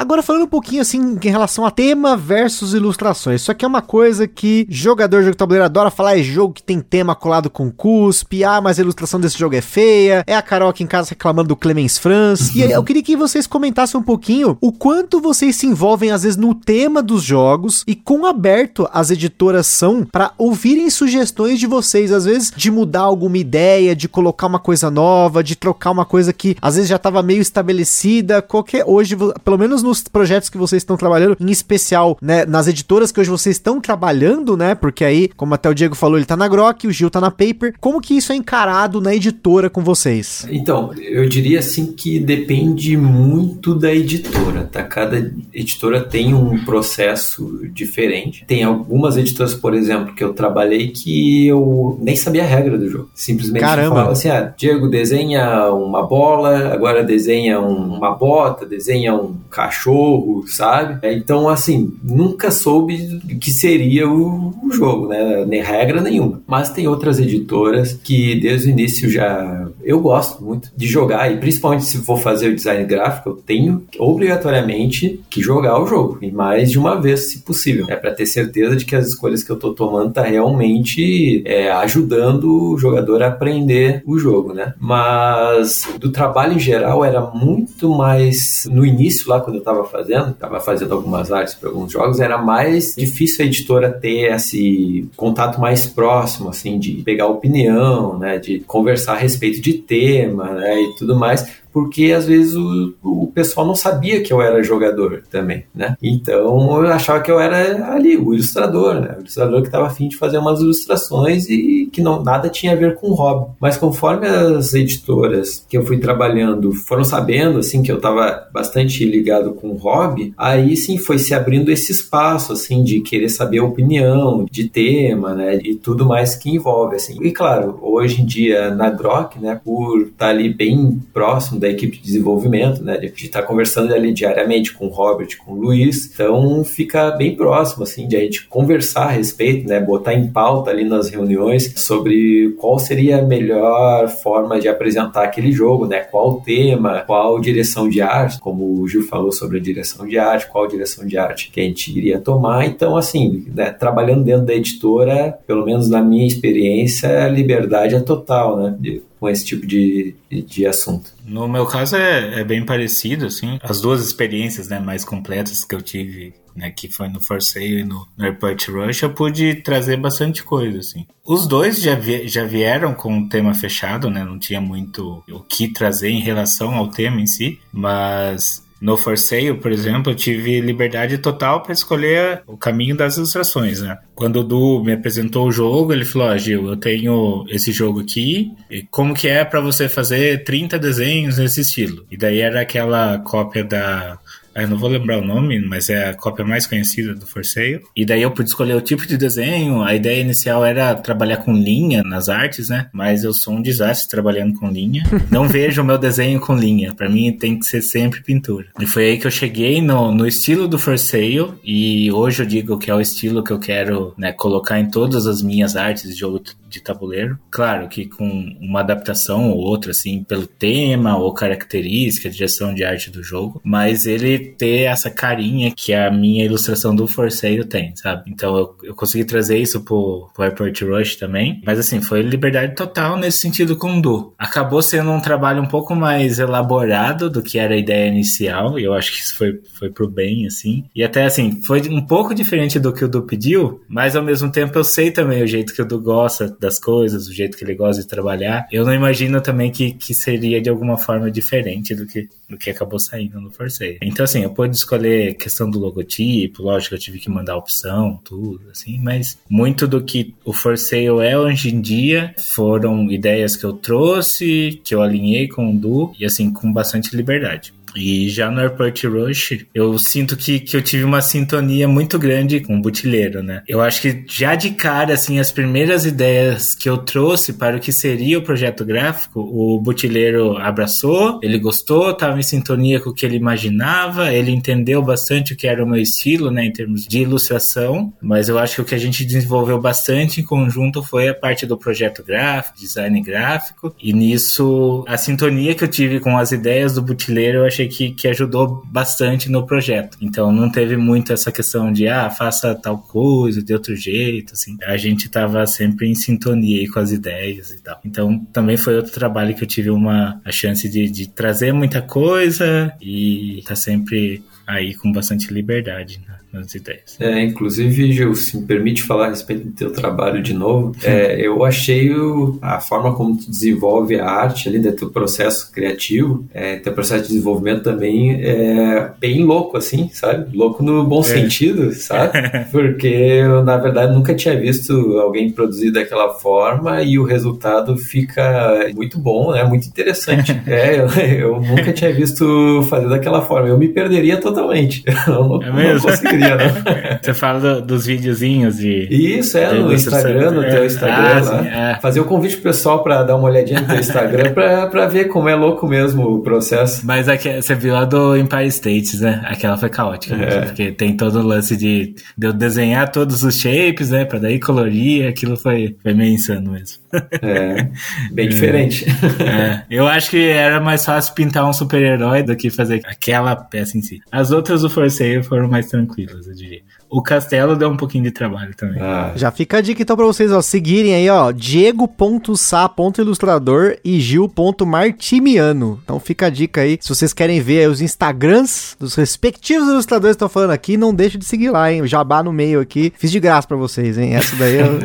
[0.00, 3.42] Agora falando um pouquinho assim em relação a tema versus ilustrações.
[3.42, 6.62] Isso aqui é uma coisa que jogador de jogo tabuleiro adora falar, é jogo que
[6.62, 10.40] tem tema colado com cuspe, ah, mas a ilustração desse jogo é feia, é a
[10.40, 12.54] Carol aqui em casa reclamando do Clemens Franz.
[12.56, 16.38] e eu queria que vocês comentassem um pouquinho o quanto vocês se envolvem às vezes
[16.38, 22.10] no tema dos jogos e quão aberto as editoras são para ouvirem sugestões de vocês,
[22.10, 26.32] às vezes de mudar alguma ideia, de colocar uma coisa nova, de trocar uma coisa
[26.32, 30.56] que às vezes já estava meio estabelecida, qualquer hoje, pelo menos no nos projetos que
[30.56, 34.74] vocês estão trabalhando, em especial, né, nas editoras que hoje vocês estão trabalhando, né?
[34.74, 37.30] Porque aí, como até o Diego falou, ele tá na Grok, o Gil tá na
[37.30, 37.74] Paper.
[37.80, 40.46] Como que isso é encarado na editora com vocês?
[40.50, 44.82] Então, eu diria assim que depende muito da editora, tá?
[44.84, 48.44] Cada editora tem um processo diferente.
[48.46, 52.88] Tem algumas editoras, por exemplo, que eu trabalhei que eu nem sabia a regra do
[52.88, 53.10] jogo.
[53.14, 53.88] Simplesmente Caramba.
[53.90, 60.44] falava assim: ah, Diego desenha uma bola, agora desenha uma bota, desenha um cachorro cachorro,
[60.46, 60.98] sabe?
[61.02, 65.44] É, então, assim, nunca soube que seria o, o jogo, né?
[65.46, 66.42] Nem regra nenhuma.
[66.46, 69.68] Mas tem outras editoras que desde o início já.
[69.82, 73.82] Eu gosto muito de jogar, e principalmente se for fazer o design gráfico, eu tenho
[73.98, 77.86] obrigatoriamente que jogar o jogo, e mais de uma vez, se possível.
[77.88, 81.70] É para ter certeza de que as escolhas que eu tô tomando tá realmente é,
[81.72, 84.74] ajudando o jogador a aprender o jogo, né?
[84.78, 90.30] Mas do trabalho em geral era muito mais no início lá quando eu estava fazendo,
[90.30, 95.60] estava fazendo algumas artes para alguns jogos, era mais difícil a editora ter esse contato
[95.60, 100.94] mais próximo, assim, de pegar opinião, né, de conversar a respeito de tema, né, e
[100.96, 105.64] tudo mais, porque às vezes o, o pessoal não sabia que eu era jogador também,
[105.74, 105.96] né?
[106.02, 109.14] Então eu achava que eu era ali, o ilustrador, né?
[109.16, 112.76] O ilustrador que estava afim de fazer umas ilustrações e que não nada tinha a
[112.76, 113.52] ver com o hobby.
[113.60, 119.04] Mas conforme as editoras que eu fui trabalhando foram sabendo, assim, que eu estava bastante
[119.04, 123.58] ligado com o hobby, aí sim foi se abrindo esse espaço, assim, de querer saber
[123.58, 125.56] a opinião, de tema, né?
[125.62, 127.16] E tudo mais que envolve, assim.
[127.22, 129.60] E claro, hoje em dia na Grok, né?
[129.62, 132.96] Por estar tá ali bem próximo da equipe de desenvolvimento, né?
[132.98, 137.36] De estar tá conversando ali diariamente com o Robert, com o Luiz, então fica bem
[137.36, 139.78] próximo, assim, de a gente conversar a respeito, né?
[139.78, 145.52] Botar em pauta ali nas reuniões sobre qual seria a melhor forma de apresentar aquele
[145.52, 146.00] jogo, né?
[146.00, 150.48] Qual tema, qual direção de arte, como o Gil falou sobre a direção de arte,
[150.48, 152.66] qual direção de arte que a gente iria tomar.
[152.66, 153.70] Então, assim, né?
[153.70, 158.74] trabalhando dentro da editora, pelo menos na minha experiência, a liberdade é total, né?
[158.78, 161.12] De, com esse tipo de, de, assunto.
[161.30, 163.58] No meu caso é, é bem parecido, assim.
[163.62, 167.80] As duas experiências né, mais completas que eu tive né, que foi no For Sale
[167.80, 171.06] e no, no Airport Rush, eu pude trazer bastante coisa, assim.
[171.24, 175.40] Os dois já, vi, já vieram com o tema fechado, né, não tinha muito o
[175.40, 180.16] que trazer em relação ao tema em si, mas no For Sale, por exemplo, eu
[180.16, 183.98] tive liberdade total para escolher o caminho das ilustrações, né?
[184.14, 188.00] Quando o Du me apresentou o jogo, ele falou: ah, Gil, eu tenho esse jogo
[188.00, 192.06] aqui, e como que é para você fazer 30 desenhos nesse estilo?
[192.10, 194.18] E daí era aquela cópia da
[194.64, 197.82] eu não vou lembrar o nome, mas é a cópia mais conhecida do For Sale.
[197.96, 199.82] E daí eu pude escolher o tipo de desenho.
[199.82, 202.88] A ideia inicial era trabalhar com linha nas artes, né?
[202.92, 205.02] Mas eu sou um desastre trabalhando com linha.
[205.30, 206.94] Não vejo o meu desenho com linha.
[206.94, 208.66] Para mim tem que ser sempre pintura.
[208.78, 211.54] E foi aí que eu cheguei no, no estilo do For Sale.
[211.64, 215.26] E hoje eu digo que é o estilo que eu quero né, colocar em todas
[215.26, 216.40] as minhas artes de jogo
[216.70, 217.38] de tabuleiro.
[217.50, 218.24] Claro que com
[218.60, 223.60] uma adaptação ou outra, assim, pelo tema ou característica, direção de arte do jogo.
[223.64, 228.30] Mas ele ter essa carinha que a minha ilustração do Forceiro tem, sabe?
[228.30, 231.60] Então eu, eu consegui trazer isso pro, pro Airport Rush também.
[231.64, 234.34] Mas assim, foi liberdade total nesse sentido com o Du.
[234.38, 238.78] Acabou sendo um trabalho um pouco mais elaborado do que era a ideia inicial.
[238.78, 240.84] E eu acho que isso foi, foi pro bem, assim.
[240.94, 244.50] E até assim, foi um pouco diferente do que o Du pediu, mas ao mesmo
[244.50, 247.64] tempo eu sei também o jeito que o Du gosta das coisas, o jeito que
[247.64, 248.68] ele gosta de trabalhar.
[248.70, 252.70] Eu não imagino também que, que seria de alguma forma diferente do que, do que
[252.70, 253.98] acabou saindo no Forceiro.
[254.02, 258.60] Então, assim, eu pude escolher questão do logotipo, lógico, eu tive que mandar opção, tudo,
[258.70, 263.64] assim, mas muito do que o For Sale é hoje em dia foram ideias que
[263.64, 267.72] eu trouxe, que eu alinhei com o Du, e assim, com bastante liberdade.
[267.94, 272.60] E já no Airport Rush, eu sinto que, que eu tive uma sintonia muito grande
[272.60, 273.62] com o Butileiro, né?
[273.66, 277.80] Eu acho que já de cara, assim, as primeiras ideias que eu trouxe para o
[277.80, 283.14] que seria o projeto gráfico, o Butileiro abraçou, ele gostou, estava em sintonia com o
[283.14, 287.06] que ele imaginava, ele entendeu bastante o que era o meu estilo, né, em termos
[287.06, 291.28] de ilustração, mas eu acho que o que a gente desenvolveu bastante em conjunto foi
[291.28, 296.36] a parte do projeto gráfico, design gráfico, e nisso, a sintonia que eu tive com
[296.36, 300.18] as ideias do Butileiro, eu achei achei que, que ajudou bastante no projeto.
[300.20, 304.76] Então não teve muito essa questão de, ah, faça tal coisa de outro jeito, assim.
[304.82, 308.00] A gente tava sempre em sintonia com as ideias e tal.
[308.04, 312.02] Então também foi outro trabalho que eu tive uma a chance de, de trazer muita
[312.02, 316.20] coisa e tá sempre aí com bastante liberdade.
[316.26, 316.34] Né?
[316.52, 317.16] Nas ideias.
[317.20, 321.40] É, inclusive, Gil, se me permite falar a respeito do teu trabalho de novo, é,
[321.40, 326.44] eu achei o, a forma como tu desenvolve a arte ali, do teu processo criativo,
[326.52, 330.56] é, teu processo de desenvolvimento também é bem louco, assim, sabe?
[330.56, 331.24] Louco no bom é.
[331.24, 332.32] sentido, sabe?
[332.70, 338.90] Porque eu, na verdade, nunca tinha visto alguém produzir daquela forma e o resultado fica
[338.94, 339.62] muito bom, né?
[339.64, 340.60] Muito interessante.
[340.66, 343.68] é, eu, eu, nunca tinha visto fazer daquela forma.
[343.68, 345.04] Eu me perderia totalmente.
[345.26, 345.94] Eu não, é mesmo?
[345.94, 347.18] não conseguiria né?
[347.22, 349.08] Você fala do, dos videozinhos de.
[349.10, 352.00] Isso, é, no Instagram, no teu Instagram ah, é.
[352.00, 355.26] Fazer o convite pro pessoal pra dar uma olhadinha no teu Instagram pra, pra ver
[355.26, 357.04] como é louco mesmo o processo.
[357.04, 359.42] Mas aqui, você viu lá do Empire States, né?
[359.44, 360.46] Aquela foi caótica, né?
[360.48, 360.60] é.
[360.62, 364.24] porque tem todo o lance de, de eu desenhar todos os shapes, né?
[364.24, 367.00] Pra daí colorir, aquilo foi, foi meio insano mesmo.
[367.42, 367.88] É,
[368.32, 369.04] bem diferente.
[369.40, 373.98] É, eu acho que era mais fácil pintar um super-herói do que fazer aquela peça
[373.98, 374.20] em si.
[374.30, 376.84] As outras do Forceio foram mais tranquilas, eu diria.
[377.10, 379.02] O castelo deu um pouquinho de trabalho também.
[379.02, 379.32] Ah.
[379.34, 385.98] Já fica a dica então pra vocês, ó, seguirem aí, ó, diego.sa.ilustrador e gil.martimiano.
[386.04, 390.36] Então fica a dica aí, se vocês querem ver os Instagrams dos respectivos ilustradores que
[390.36, 393.12] estão falando aqui, não deixe de seguir lá, hein, o jabá no meio aqui.
[393.18, 395.00] Fiz de graça pra vocês, hein, essa daí eu...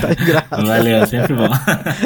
[0.00, 0.46] tá de graça.
[0.50, 1.50] Valeu, sempre bom.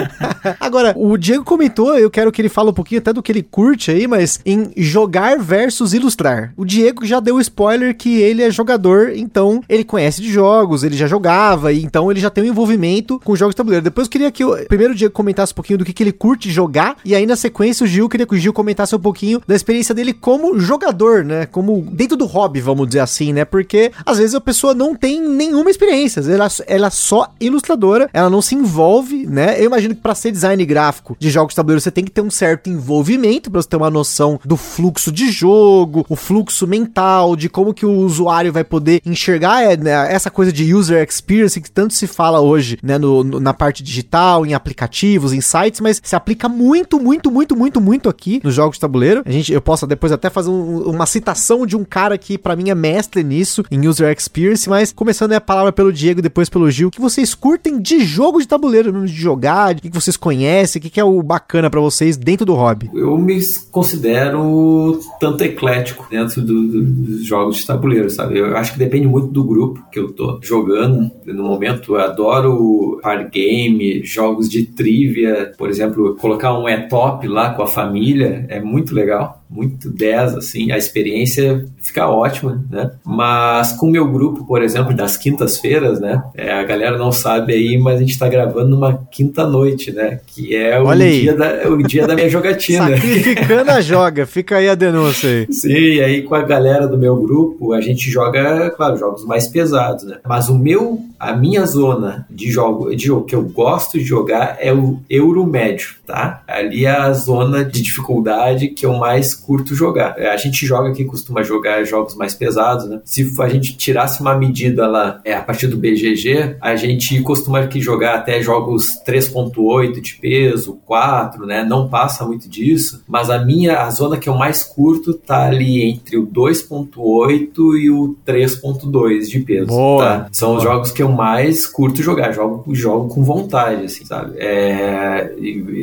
[0.58, 3.44] Agora, o Diego comentou, eu quero que ele fale um pouquinho até do que ele
[3.44, 6.52] curte aí, mas em jogar versus ilustrar.
[6.56, 8.79] O Diego já deu spoiler que ele é jogador,
[9.14, 13.20] então ele conhece de jogos, ele já jogava, e então ele já tem um envolvimento
[13.24, 13.84] com jogos de tabuleiro.
[13.84, 16.50] Depois eu queria que o primeiro Diego comentasse um pouquinho do que, que ele curte
[16.50, 19.54] jogar, e aí na sequência o Gil queria que o Gil comentasse um pouquinho da
[19.54, 21.46] experiência dele como jogador, né?
[21.46, 23.44] Como dentro do hobby, vamos dizer assim, né?
[23.44, 28.30] Porque às vezes a pessoa não tem nenhuma experiência, ela, ela é só ilustradora, ela
[28.30, 29.60] não se envolve, né?
[29.60, 32.20] Eu imagino que para ser design gráfico de jogos de tabuleiro você tem que ter
[32.20, 37.36] um certo envolvimento para você ter uma noção do fluxo de jogo, o fluxo mental,
[37.36, 41.60] de como que o usuário vai poder enxergar é, né, essa coisa de user experience
[41.60, 45.80] que tanto se fala hoje, né, no, no, na parte digital, em aplicativos, em sites,
[45.80, 49.22] mas se aplica muito, muito, muito, muito, muito aqui nos jogos de tabuleiro.
[49.26, 52.54] A gente, eu posso depois até fazer um, uma citação de um cara que para
[52.54, 56.70] mim é mestre nisso, em user experience, mas começando a palavra pelo Diego, depois pelo
[56.70, 60.82] Gil, que vocês curtem de jogo de tabuleiro, de jogar, de que vocês conhecem, o
[60.82, 62.90] que, que é o bacana para vocês dentro do hobby?
[62.94, 63.40] Eu me
[63.70, 68.38] considero tanto eclético dentro do, do, dos jogos de tabuleiro, sabe?
[68.38, 71.94] Eu acho que depende muito do grupo que eu tô jogando no momento.
[71.94, 77.62] Eu adoro party game, jogos de trivia, por exemplo, colocar um é top lá com
[77.62, 82.92] a família é muito legal muito 10, assim, a experiência fica ótima, né?
[83.04, 86.22] Mas com o meu grupo, por exemplo, das quintas-feiras, né?
[86.36, 90.20] É, a galera não sabe aí, mas a gente está gravando numa quinta-noite, né?
[90.24, 92.96] Que é o dia, da, o dia da minha jogatina.
[92.96, 95.52] Sacrificando a joga, fica aí a denúncia aí.
[95.52, 100.04] Sim, aí com a galera do meu grupo, a gente joga, claro, jogos mais pesados,
[100.04, 100.18] né?
[100.24, 104.56] Mas o meu, a minha zona de jogo, de jogo que eu gosto de jogar
[104.58, 106.42] é o Euro Médio, tá?
[106.48, 110.16] Ali é a zona de dificuldade que eu mais curto jogar.
[110.18, 113.00] A gente joga aqui, costuma jogar jogos mais pesados, né?
[113.04, 117.60] Se a gente tirasse uma medida lá é, a partir do BGG, a gente costuma
[117.60, 121.62] aqui jogar até jogos 3.8 de peso, 4, né?
[121.62, 125.82] Não passa muito disso, mas a minha, a zona que eu mais curto tá ali
[125.82, 130.02] entre o 2.8 e o 3.2 de peso, Boa.
[130.02, 130.28] tá?
[130.32, 134.38] São os jogos que eu mais curto jogar, jogo, jogo com vontade, assim, sabe?
[134.38, 135.34] É,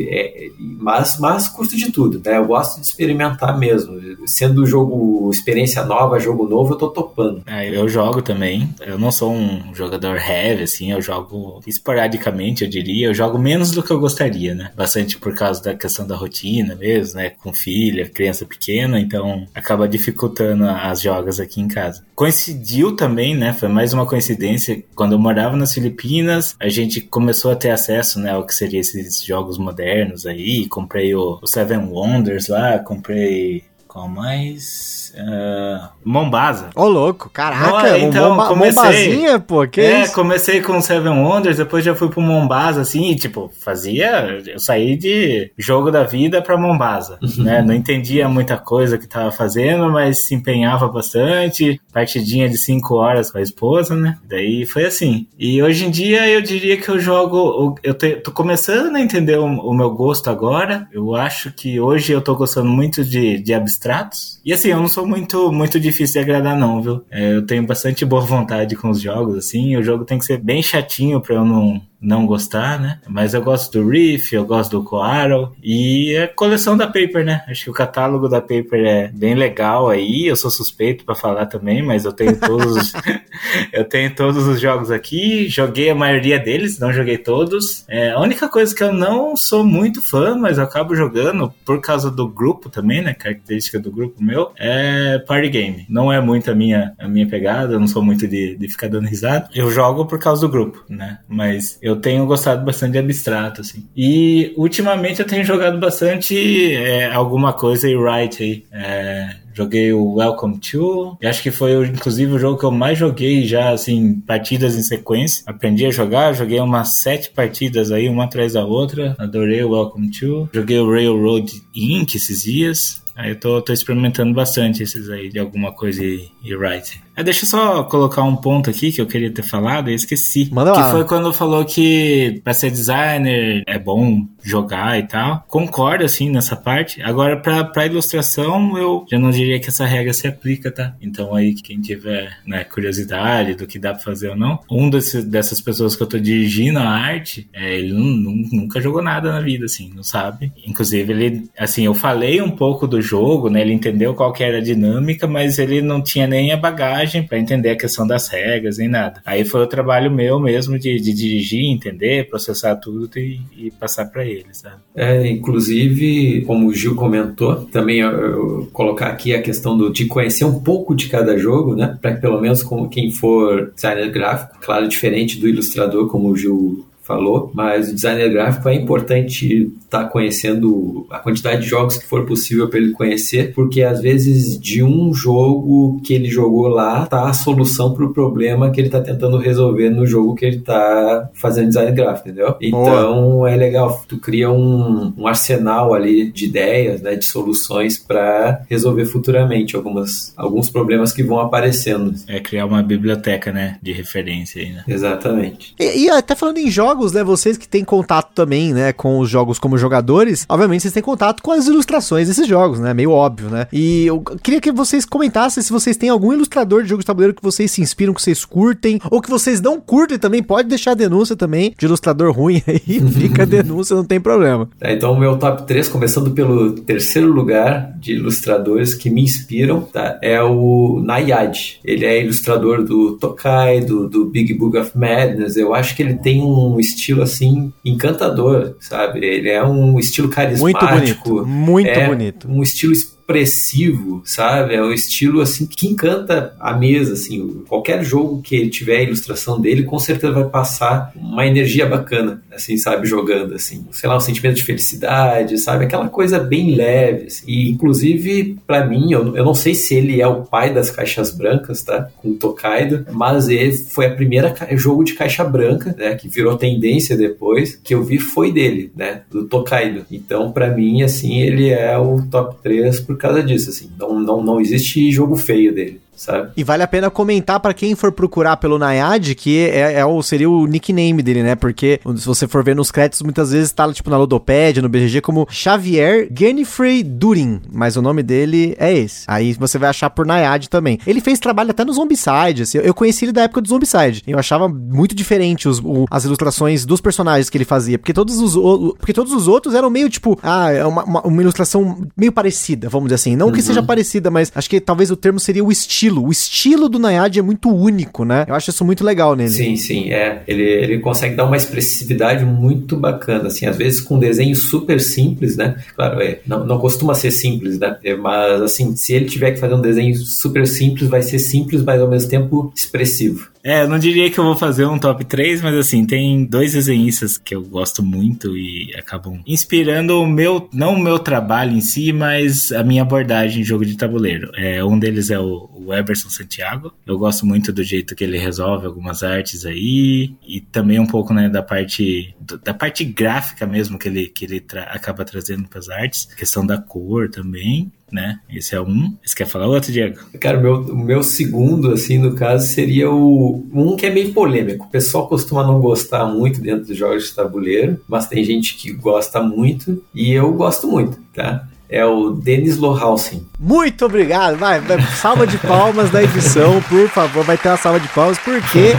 [0.09, 2.37] é, mas, mas curto de tudo, né?
[2.37, 3.97] Eu gosto de experimentar mesmo.
[4.25, 7.43] Sendo jogo experiência nova, jogo novo, eu tô topando.
[7.45, 8.69] É, eu jogo também.
[8.79, 13.07] Eu não sou um jogador heavy, assim, eu jogo esporadicamente, eu diria.
[13.07, 14.71] Eu jogo menos do que eu gostaria, né?
[14.75, 17.29] Bastante por causa da questão da rotina mesmo, né?
[17.29, 22.03] Com filha, criança pequena, então acaba dificultando as jogas aqui em casa.
[22.15, 23.53] Coincidiu também, né?
[23.53, 24.83] Foi mais uma coincidência.
[24.95, 28.79] Quando eu morava nas Filipinas, a gente começou a ter acesso, né, ao que seriam
[28.79, 30.67] esses jogos modernos aí.
[30.69, 33.63] Comprei o, o Seven Wonders lá, comprei
[33.97, 35.11] qual mais?
[35.17, 36.69] Uh, Mombasa.
[36.75, 40.13] Ô, oh, louco, caraca, então, Momba, comecei, Mombazinha, pô, que É, isso?
[40.13, 44.95] comecei com Seven Wonders, depois já fui pro Mombasa, assim, e, tipo, fazia, eu saí
[44.95, 47.43] de jogo da vida pra Mombasa, uhum.
[47.43, 52.93] né, não entendia muita coisa que tava fazendo, mas se empenhava bastante, partidinha de 5
[52.93, 55.27] horas com a esposa, né, daí foi assim.
[55.39, 59.39] E hoje em dia eu diria que eu jogo, eu te, tô começando a entender
[59.39, 63.53] o, o meu gosto agora, eu acho que hoje eu tô gostando muito de, de
[63.87, 67.03] abstratos, e assim, eu não sou muito, muito difícil de agradar, não, viu?
[67.09, 69.75] É, eu tenho bastante boa vontade com os jogos, assim.
[69.77, 72.99] O jogo tem que ser bem chatinho pra eu não, não gostar, né?
[73.07, 77.43] Mas eu gosto do Reef, eu gosto do Coaro e a coleção da Paper, né?
[77.47, 80.27] Acho que o catálogo da Paper é bem legal aí.
[80.27, 82.93] Eu sou suspeito para falar também, mas eu tenho todos
[83.71, 85.47] eu tenho todos os jogos aqui.
[85.47, 87.85] Joguei a maioria deles, não joguei todos.
[87.87, 91.81] É, a única coisa que eu não sou muito fã, mas eu acabo jogando por
[91.81, 93.13] causa do grupo também, né?
[93.13, 95.85] Característica do grupo meu é party game.
[95.89, 97.73] Não é muito a minha a minha pegada.
[97.73, 99.49] Eu não sou muito de, de ficar dando risada.
[99.53, 101.19] Eu jogo por causa do grupo, né?
[101.27, 103.85] Mas eu tenho gostado bastante de abstrato, assim.
[103.95, 108.65] E ultimamente eu tenho jogado bastante é, alguma coisa e Write aí.
[108.71, 113.43] É, joguei o Welcome to, acho que foi inclusive o jogo que eu mais joguei
[113.45, 115.43] já, assim, partidas em sequência.
[115.47, 119.15] Aprendi a jogar, joguei umas sete partidas aí, uma atrás da outra.
[119.17, 120.49] Adorei o Welcome to.
[120.53, 122.15] Joguei o Railroad Inc.
[122.15, 123.01] esses dias.
[123.15, 127.06] Aí eu tô, tô experimentando bastante esses aí, de alguma coisa e, e writing.
[127.17, 130.49] Ah, deixa eu só colocar um ponto aqui que eu queria ter falado, eu esqueci.
[130.53, 130.91] Manda que lá.
[130.91, 135.43] foi quando falou que pra ser designer é bom jogar e tal.
[135.47, 137.01] Concordo, assim, nessa parte.
[137.01, 140.93] Agora, pra, pra ilustração, eu já não diria que essa regra se aplica, tá?
[141.01, 145.23] Então aí, quem tiver né, curiosidade do que dá pra fazer ou não, um desses,
[145.25, 149.31] dessas pessoas que eu tô dirigindo a arte, é, ele nu- nu- nunca jogou nada
[149.31, 150.51] na vida, assim, não sabe.
[150.65, 153.61] Inclusive, ele, assim, eu falei um pouco do jogo, né?
[153.61, 157.39] Ele entendeu qual que era a dinâmica, mas ele não tinha nem a bagagem pra
[157.39, 159.21] entender a questão das regras, nem nada.
[159.25, 164.05] Aí foi o trabalho meu mesmo de, de dirigir, entender, processar tudo e, e passar
[164.05, 164.75] pra ele, sabe?
[164.95, 170.05] É, inclusive, como o Gil comentou, também eu, eu colocar aqui a questão do, de
[170.05, 171.97] conhecer um pouco de cada jogo, né?
[172.01, 176.35] Para que pelo menos como quem for designer gráfico, claro, diferente do ilustrador, como o
[176.35, 182.05] Gil falou, mas o designer gráfico é importante estar conhecendo a quantidade de jogos que
[182.05, 187.05] for possível para ele conhecer, porque às vezes de um jogo que ele jogou lá
[187.05, 190.57] tá a solução para o problema que ele está tentando resolver no jogo que ele
[190.57, 192.55] está fazendo design gráfico, entendeu?
[192.61, 198.61] Então é legal, tu cria um, um arsenal ali de ideias, né, de soluções para
[198.69, 202.13] resolver futuramente algumas, alguns problemas que vão aparecendo.
[202.27, 203.77] É criar uma biblioteca, né?
[203.81, 204.83] De referência aí, né?
[204.87, 205.73] Exatamente.
[205.79, 207.23] E, e até falando em jogos, né?
[207.23, 208.91] Vocês que têm contato também, né?
[208.91, 212.93] Com os jogos como jogadores, obviamente vocês têm contato com as ilustrações desses jogos, né?
[212.93, 213.67] Meio óbvio, né?
[213.71, 217.33] E eu queria que vocês comentassem se vocês têm algum ilustrador de jogo de tabuleiro
[217.33, 220.41] que vocês se inspiram, que vocês curtem, ou que vocês não curtem também.
[220.43, 223.01] Pode deixar a denúncia também de ilustrador ruim aí.
[223.11, 224.69] Fica a denúncia, não tem problema.
[224.79, 229.81] Tá, então, o meu top 3, começando pelo terceiro lugar de ilustradores que me inspiram,
[229.81, 230.19] tá?
[230.21, 231.79] É o Nayad.
[231.83, 235.57] Ele é ilustrador do Tokai, do, do Big Book of Madness.
[235.57, 239.25] Eu acho que ele tem um estilo, assim, encantador, sabe?
[239.25, 241.29] Ele é um estilo Muito carismático.
[241.29, 241.45] bonito.
[241.45, 242.49] Muito é bonito.
[242.49, 242.93] Um estilo
[243.27, 244.75] expressivo, sabe?
[244.75, 247.63] É um estilo assim que encanta a mesa, assim.
[247.67, 252.77] Qualquer jogo que tiver a ilustração dele, com certeza vai passar uma energia bacana, assim,
[252.77, 253.85] sabe, jogando assim.
[253.91, 255.85] Sei lá, um sentimento de felicidade, sabe?
[255.85, 257.43] Aquela coisa bem leve, assim.
[257.47, 261.31] E inclusive para mim, eu, eu não sei se ele é o pai das caixas
[261.31, 262.09] brancas, tá?
[262.17, 266.57] Com o Tokaido, mas ele foi a primeira jogo de caixa branca, né, que virou
[266.57, 270.05] tendência depois, que eu vi foi dele, né, do Tokaido.
[270.11, 273.89] Então, para mim, assim, ele é o top 3 por causa disso, assim.
[273.97, 276.49] Não, não, não existe jogo feio dele, sabe?
[276.57, 280.21] E vale a pena comentar pra quem for procurar pelo Nayad, que é, é o,
[280.21, 281.55] seria o nickname dele, né?
[281.55, 285.21] Porque se você for ver nos créditos, muitas vezes tá tipo na Ludopédia, no BGG,
[285.21, 287.61] como Xavier Genifrey Durin.
[287.71, 289.23] Mas o nome dele é esse.
[289.27, 290.99] Aí você vai achar por Nayad também.
[291.05, 292.77] Ele fez trabalho até no Zombicide, assim.
[292.79, 294.23] Eu conheci ele da época do Zombicide.
[294.25, 297.97] Eu achava muito diferente os, o- as ilustrações dos personagens que ele fazia.
[297.99, 301.21] Porque todos os, o- porque todos os outros eram meio tipo, ah, é uma, uma,
[301.21, 303.35] uma ilustração meio parecida, vamos dizer assim.
[303.35, 306.06] Não que seja parecida, mas acho que talvez o termo seria o estilo.
[306.09, 308.45] O estilo do Nayad é muito único, né?
[308.47, 309.49] Eu acho isso muito legal nele.
[309.49, 310.43] Sim, sim, é.
[310.47, 315.57] Ele, ele consegue dar uma expressividade muito bacana, assim, às vezes com desenho super simples,
[315.57, 315.75] né?
[315.95, 317.97] Claro, é, não, não costuma ser simples, né?
[318.03, 321.83] É, mas, assim, se ele tiver que fazer um desenho super simples, vai ser simples,
[321.83, 323.49] mas ao mesmo tempo expressivo.
[323.67, 326.71] É, eu não diria que eu vou fazer um top 3, mas assim, tem dois
[326.71, 331.81] desenhistas que eu gosto muito e acabam inspirando o meu, não o meu trabalho em
[331.81, 334.49] si, mas a minha abordagem em jogo de tabuleiro.
[334.55, 336.93] É, um deles é o, o Eberson Santiago.
[337.05, 341.33] Eu gosto muito do jeito que ele resolve algumas artes aí e também um pouco,
[341.33, 345.79] né, da parte da parte gráfica mesmo que ele que ele tra acaba trazendo para
[345.79, 348.39] as artes, questão da cor também, né?
[348.49, 349.15] Esse é um.
[349.23, 350.17] Você quer falar outro, Diego?
[350.39, 354.85] Cara, o meu, meu segundo, assim, no caso, seria o um que é meio polêmico.
[354.85, 358.91] O pessoal costuma não gostar muito dentro dos jogos de tabuleiro, mas tem gente que
[358.91, 361.67] gosta muito e eu gosto muito, tá?
[361.89, 363.45] É o Dennis Lohausen.
[363.59, 364.57] Muito obrigado.
[364.57, 367.43] Vai, vai, salva de palmas da edição, por favor.
[367.45, 368.91] Vai ter uma salva de palmas, porque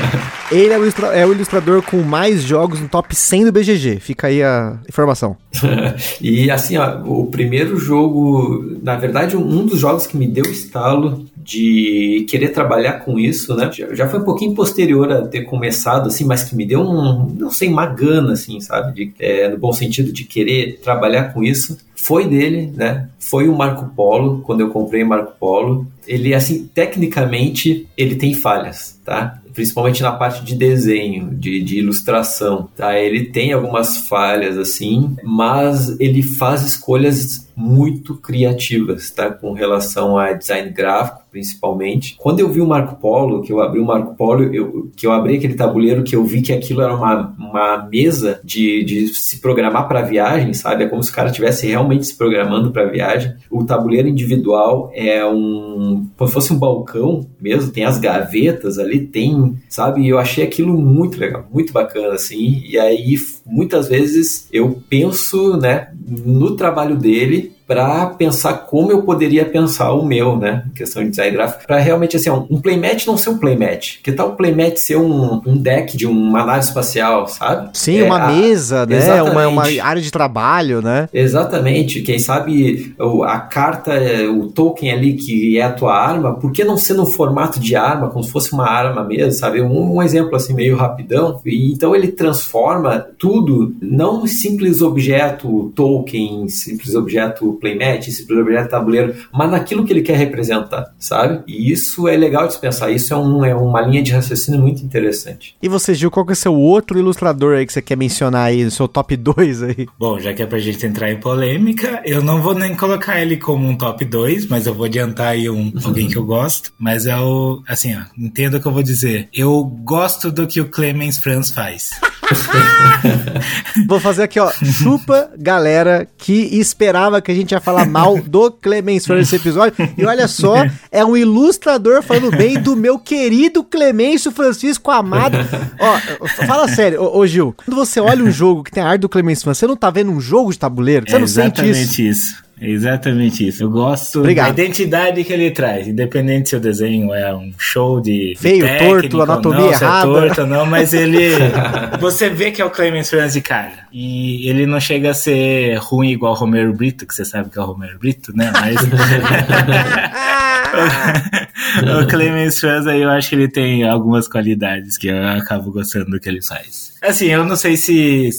[0.51, 4.01] ele é o, ilustra- é o ilustrador com mais jogos no top 100 do BGG.
[4.01, 5.36] Fica aí a informação.
[6.20, 11.26] e assim, ó, o primeiro jogo, na verdade, um dos jogos que me deu estalo
[11.36, 13.70] de querer trabalhar com isso, né?
[13.72, 17.34] Já, já foi um pouquinho posterior a ter começado, assim, mas que me deu um,
[17.39, 18.93] não sei, uma gana, assim, sabe?
[18.95, 21.76] De, é, no bom sentido de querer trabalhar com isso.
[22.01, 23.09] Foi dele, né?
[23.18, 25.86] Foi o Marco Polo, quando eu comprei o Marco Polo.
[26.09, 29.40] Ele, assim, tecnicamente, ele tem falhas, tá?
[29.59, 32.96] principalmente na parte de desenho, de, de ilustração, tá?
[32.96, 39.32] Ele tem algumas falhas assim, mas ele faz escolhas muito criativas, tá?
[39.32, 42.14] Com relação a design gráfico, principalmente.
[42.16, 45.11] Quando eu vi o Marco Polo, que eu abri o Marco Polo, eu, que eu
[45.11, 49.40] abri aquele tabuleiro, que eu vi que aquilo era uma, uma mesa de, de se
[49.40, 50.84] programar para viagem, sabe?
[50.84, 53.34] É como se o cara estivesse realmente se programando para viagem.
[53.50, 59.07] O tabuleiro individual é um, como se fosse um balcão mesmo, tem as gavetas ali,
[59.07, 60.03] tem, sabe?
[60.03, 62.62] E eu achei aquilo muito legal, muito bacana, assim.
[62.64, 63.16] E aí,
[63.49, 70.03] muitas vezes eu penso, né, no trabalho dele para pensar como eu poderia pensar o
[70.03, 70.64] meu, né?
[70.70, 73.99] Em questão de design gráfico, para realmente assim, um playmatch não ser um playmatch.
[74.03, 77.68] Que tal o playmatch ser um, um deck de uma nave espacial, sabe?
[77.74, 79.22] Sim, é, uma a, mesa, né?
[79.22, 81.11] Uma, uma, área de trabalho, né?
[81.12, 82.01] Exatamente.
[82.01, 82.96] Quem sabe
[83.26, 83.92] a carta,
[84.32, 87.76] o token ali que é a tua arma, por que não ser no formato de
[87.76, 89.61] arma, como se fosse uma arma mesmo, sabe?
[89.61, 91.38] Um, um exemplo assim meio rapidão.
[91.44, 93.38] E então ele transforma tudo,
[93.80, 100.03] não um simples objeto token, simples objeto playmat, esse projeto tabuleiro, mas naquilo que ele
[100.03, 101.43] quer representar, sabe?
[101.47, 104.61] E isso é legal de se pensar, isso é, um, é uma linha de raciocínio
[104.61, 105.57] muito interessante.
[105.62, 108.47] E você, Gil, qual que é o seu outro ilustrador aí que você quer mencionar
[108.47, 109.86] aí, no seu top 2 aí?
[109.99, 113.36] Bom, já que é pra gente entrar em polêmica, eu não vou nem colocar ele
[113.36, 117.07] como um top 2, mas eu vou adiantar aí um, alguém que eu gosto, mas
[117.07, 119.28] é o, assim, ó, entenda o que eu vou dizer.
[119.32, 121.91] Eu gosto do que o Clemens Franz faz.
[123.86, 128.50] vou fazer aqui, ó, chupa galera que esperava que a gente ia falar mal do
[128.50, 129.74] Clemens nesse episódio.
[129.96, 135.38] E olha só, é um ilustrador falando bem do meu querido Clemêncio Francisco Amado.
[135.78, 139.02] Ó, fala sério, ô, ô, Gil, quando você olha um jogo que tem a arte
[139.02, 141.08] do Clemens você não tá vendo um jogo de tabuleiro?
[141.08, 141.80] Você é não sente isso?
[141.80, 142.47] Exatamente isso.
[142.61, 143.62] Exatamente isso.
[143.62, 144.54] Eu gosto Obrigado.
[144.54, 149.16] da identidade que ele traz, independente se o desenho é um show de feio, técnico,
[149.16, 151.30] torto, anatomia não, errada, se é torto, não, mas ele
[152.00, 153.86] você vê que é o Clemens Franz de cara.
[153.92, 157.59] E ele não chega a ser ruim igual o Romero Brito, que você sabe que
[157.59, 158.52] é o Romero Brito, né?
[158.52, 158.76] Mas
[162.02, 166.11] o Clemens Franz aí eu acho que ele tem algumas qualidades que eu acabo gostando
[166.11, 166.92] do que ele faz.
[167.00, 168.30] Assim, eu não sei se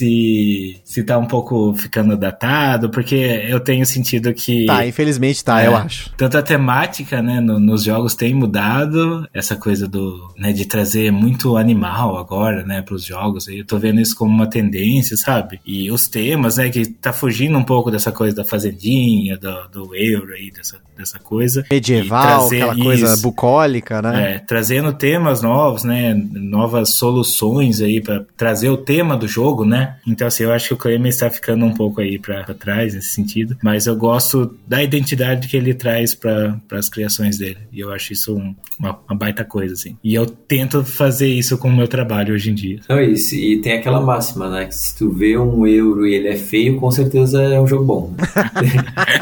[0.00, 4.66] se, se tá um pouco ficando datado, porque eu tenho sentido que.
[4.66, 6.12] Tá, infelizmente tá, é, eu acho.
[6.16, 11.12] Tanto a temática, né, no, nos jogos tem mudado, essa coisa do, né, de trazer
[11.12, 13.46] muito animal agora, né, pros jogos.
[13.46, 15.60] Eu tô vendo isso como uma tendência, sabe?
[15.64, 19.94] E os temas, né, que tá fugindo um pouco dessa coisa da fazendinha, do, do
[19.94, 21.64] euro aí, dessa, dessa coisa.
[21.70, 24.34] Medieval, aquela coisa isso, bucólica, né?
[24.34, 29.98] É, trazendo temas novos, né, novas soluções aí para trazer o tema do jogo, né?
[30.04, 33.08] Então, assim, eu acho que o Clemens está ficando um pouco aí para trás nesse
[33.08, 37.58] sentido, mas eu gosto da identidade que ele traz para as criações dele.
[37.70, 39.96] E eu acho isso um, uma, uma, baita coisa, assim.
[40.02, 42.80] E eu tento fazer isso com o meu trabalho hoje em dia.
[42.88, 43.34] Não, isso.
[43.34, 44.64] E tem aquela máxima, né?
[44.64, 47.84] Que se tu vê um euro e ele é feio, com certeza é um jogo
[47.84, 48.14] bom.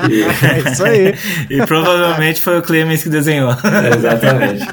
[0.07, 1.15] é isso aí.
[1.51, 3.51] E provavelmente foi o Clemens que desenhou.
[3.97, 4.65] Exatamente.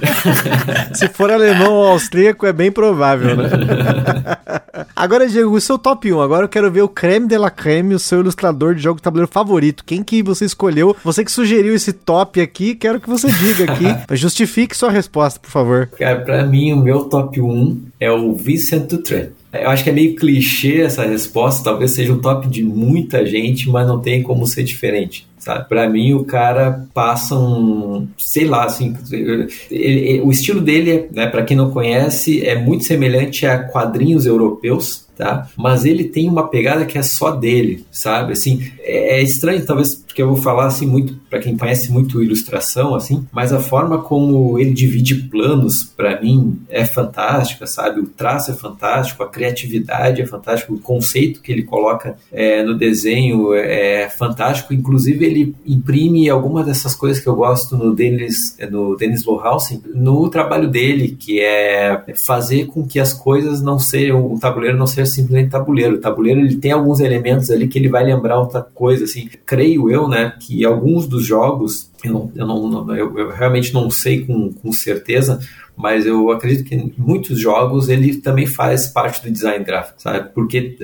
[0.94, 3.50] se for alemão ou austríaco, é bem provável, né?
[4.96, 6.22] Agora, Diego, o seu top 1.
[6.22, 9.04] Agora eu quero ver o creme de la creme, o seu ilustrador de jogo de
[9.04, 9.84] tabuleiro favorito.
[9.86, 10.96] Quem que você escolheu?
[11.04, 13.86] Você que sugeriu esse top aqui, quero que você diga aqui.
[14.16, 15.88] justifique sua resposta, por favor.
[15.98, 19.30] Cara, pra mim, o meu top 1 é o Vincent Dutré.
[19.54, 23.70] Eu acho que é meio clichê essa resposta, talvez seja o top de muita gente,
[23.70, 25.70] mas não tem como ser diferente sabe?
[25.70, 31.28] Para mim, o cara passa um, sei lá, assim, ele, ele, o estilo dele, né,
[31.28, 35.50] para quem não conhece, é muito semelhante a quadrinhos europeus, tá?
[35.58, 38.34] Mas ele tem uma pegada que é só dele, sabe?
[38.34, 42.24] Assim, é, é estranho talvez porque eu vou falar assim muito para quem conhece muito
[42.24, 48.00] ilustração assim, mas a forma como ele divide planos para mim é fantástica, sabe?
[48.00, 52.78] O traço é fantástico, a criatividade é fantástica, o conceito que ele coloca é, no
[52.78, 58.96] desenho é fantástico, inclusive ele imprime algumas dessas coisas que eu gosto no Dennis, no
[58.96, 64.40] Dennis Lohausen, no trabalho dele, que é fazer com que as coisas não sejam, o
[64.40, 65.96] tabuleiro não seja simplesmente tabuleiro.
[65.96, 69.30] O tabuleiro ele tem alguns elementos ali que ele vai lembrar outra coisa, assim.
[69.46, 73.90] Creio eu, né, que alguns dos jogos, eu, não, eu, não, eu, eu realmente não
[73.90, 75.40] sei com, com certeza,
[75.76, 80.30] mas eu acredito que em muitos jogos ele também faz parte do design gráfico, sabe?
[80.34, 80.78] Porque